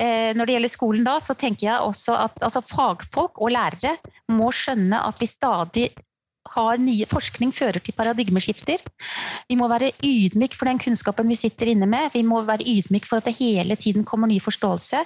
[0.00, 3.98] Eh, når det gjelder skolen da, så tenker jeg også at altså, fagfolk og lærere
[4.32, 5.90] må skjønne at vi stadig
[6.50, 8.80] har nye forskning fører til paradigmeskifter.
[9.52, 12.08] Vi må være ydmyk for den kunnskapen vi sitter inne med.
[12.16, 15.04] Vi må være ydmyk for at det hele tiden kommer ny forståelse.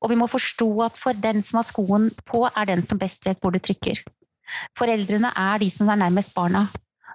[0.00, 3.26] Og vi må forstå at for den som har skoen på, er den som best
[3.26, 4.04] vet hvor det trykker.
[4.78, 6.68] Foreldrene er de som er nærmest barna.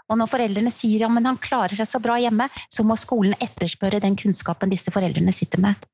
[0.07, 3.35] Og når foreldrene sier ja, men han klarer seg så bra hjemme, så må skolen
[3.43, 5.87] etterspørre den kunnskapen disse foreldrene sitter med.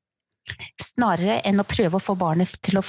[0.80, 2.84] Snarere enn å prøve å få barnet til å,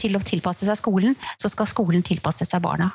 [0.00, 2.90] til å tilpasse seg skolen, så skal skolen tilpasse seg barna.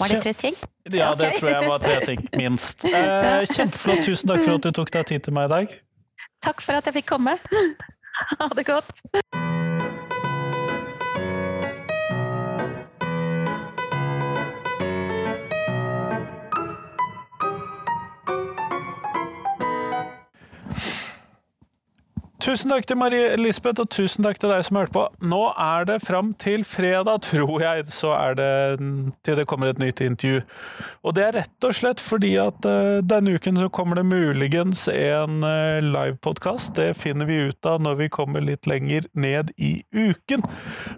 [0.00, 0.56] Var det tre ting?
[0.88, 2.86] Ja, det tror jeg var tre ting, minst.
[2.90, 4.04] Eh, kjempeflott.
[4.06, 5.76] Tusen takk for at du tok deg tid til meg i dag.
[6.44, 7.36] Takk for at jeg fikk komme.
[8.40, 9.04] Ha det godt.
[22.40, 25.02] Tusen takk til Marie Elisabeth, og tusen takk til deg som hørte på.
[25.28, 28.52] Nå er det fram til fredag, tror jeg, så er det
[29.26, 30.40] til det kommer et nytt intervju.
[31.04, 34.86] Og det er rett og slett fordi at uh, denne uken så kommer det muligens
[34.88, 36.72] en uh, livepodkast.
[36.80, 40.46] Det finner vi ut av når vi kommer litt lenger ned i uken.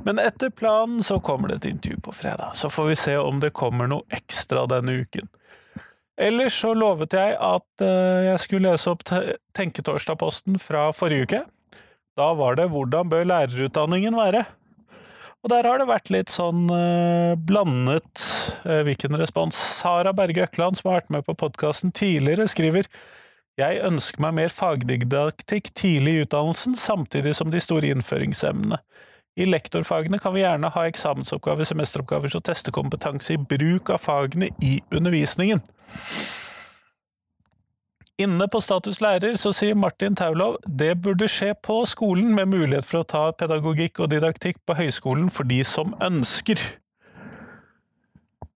[0.07, 2.55] Men etter planen så kommer det et intervju på fredag.
[2.55, 5.27] Så får vi se om det kommer noe ekstra denne uken.
[6.23, 9.03] Ellers så lovet jeg at uh, jeg skulle lese opp
[9.57, 11.41] Tenketorsdag-posten fra forrige uke.
[12.19, 14.45] Da var det 'Hvordan bør lærerutdanningen være?'
[15.43, 18.23] Og der har det vært litt sånn uh, blandet
[18.63, 19.59] uh, hvilken respons.
[19.59, 22.87] Sara Berge Økland, som har vært med på podkasten tidligere, skriver
[23.61, 28.79] jeg ønsker meg mer fagdidaktikk tidlig i utdannelsen, samtidig som de store innføringsemnene.
[29.37, 34.49] I lektorfagene kan vi gjerne ha eksamensoppgaver, semesteroppgaver, så teste kompetanse i bruk av fagene
[34.65, 35.61] i undervisningen.
[38.23, 42.87] Inne på Status lærer så sier Martin Taulov det burde skje på skolen, med mulighet
[42.87, 46.61] for å ta pedagogikk og didaktikk på høyskolen for de som ønsker.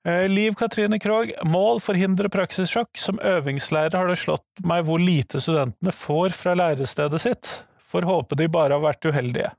[0.07, 2.93] Eh, Liv Katrine Krogh, mål forhindre praksissjokk.
[3.01, 7.55] Som øvingslærer har det slått meg hvor lite studentene får fra lærestedet sitt.
[7.91, 9.51] Får håpe de bare har vært uheldige.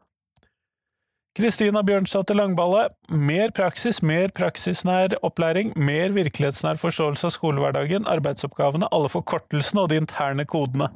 [1.38, 8.88] Kristina Bjørnstad til Langballe, mer praksis, mer praksisnær opplæring, mer virkelighetsnær forståelse av skolehverdagen, arbeidsoppgavene,
[8.89, 10.88] alle forkortelsene og de interne kodene.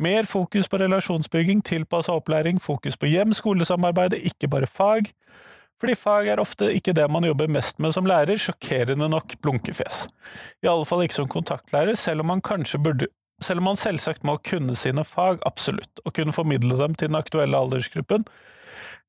[0.00, 5.12] Mer fokus på relasjonsbygging, tilpassa opplæring, fokus på hjem-skolesamarbeidet, ikke bare fag.
[5.76, 10.06] Fordi fag er ofte ikke det man jobber mest med som lærer, sjokkerende nok blunkefjes.
[10.64, 13.12] I alle fall ikke som kontaktlærer, selv om man kanskje burde
[13.44, 17.20] selv om man selvsagt må kunne sine fag, absolutt, og kunne formidle dem til den
[17.20, 18.24] aktuelle aldersgruppen,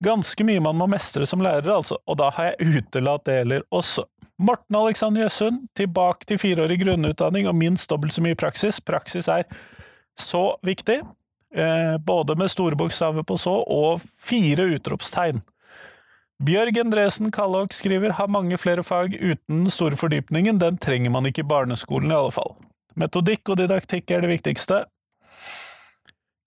[0.04, 4.06] Ganske mye man må mestre som lærer, altså, og da har jeg utelatt deler også.
[4.38, 8.78] Morten Alexander Jøssund, tilbake til fireårig grunnutdanning og minst dobbelt så mye praksis.
[8.78, 9.48] Praksis er
[10.18, 11.00] så viktig,
[11.56, 15.42] eh, både med store bokstaver på så og fire utropstegn.
[16.38, 21.42] Bjørg Endresen Kallok skriver har mange flere fag uten store fordypningen, den trenger man ikke
[21.42, 22.54] i barneskolen i alle fall.
[22.94, 24.84] Metodikk og didaktikk er det viktigste,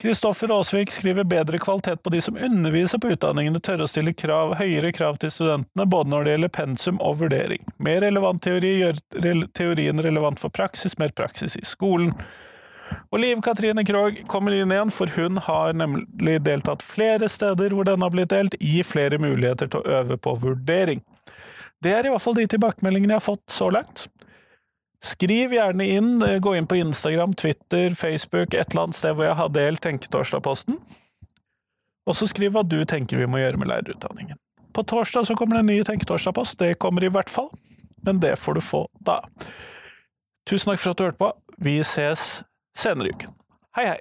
[0.00, 4.54] Kristoffer Aasvik skriver bedre kvalitet på de som underviser på utdanningene, tør å stille krav,
[4.56, 7.66] høyere krav til studentene, både når det gjelder pensum og vurdering.
[7.76, 9.02] Mer relevant teori gjør
[9.52, 12.14] teorien relevant for praksis, mer praksis i skolen.
[13.12, 17.84] Og Liv Katrine Krogh kommer inn igjen, for hun har nemlig deltatt flere steder hvor
[17.84, 21.04] den har blitt delt, gi flere muligheter til å øve på vurdering.
[21.84, 24.08] Det er i hvert fall de tilbakemeldingene jeg har fått så langt.
[25.00, 29.24] Skriv gjerne inn, eh, gå inn på Instagram, Twitter, Facebook, et eller annet sted hvor
[29.24, 30.76] jeg har delt Tenketorsdag-posten.
[32.06, 34.36] Og så skriv hva du tenker vi må gjøre med lærerutdanningen.
[34.76, 37.48] På torsdag så kommer det en ny Tenketorsdag-post, det kommer i hvert fall,
[38.04, 39.22] men det får du få da.
[40.48, 42.42] Tusen takk for at du hørte på, vi ses
[42.76, 43.34] senere i uken.
[43.76, 43.98] Hei, hei!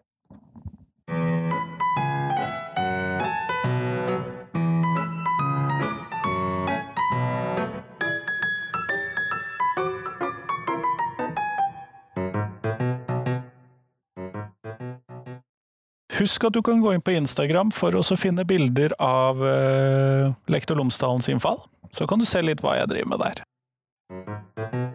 [16.19, 20.75] Husk at du kan gå inn på Instagram for å finne bilder av eh, Lektor
[20.75, 21.61] Lomsdalens innfall.
[21.95, 24.88] Så kan du se litt hva jeg driver med der.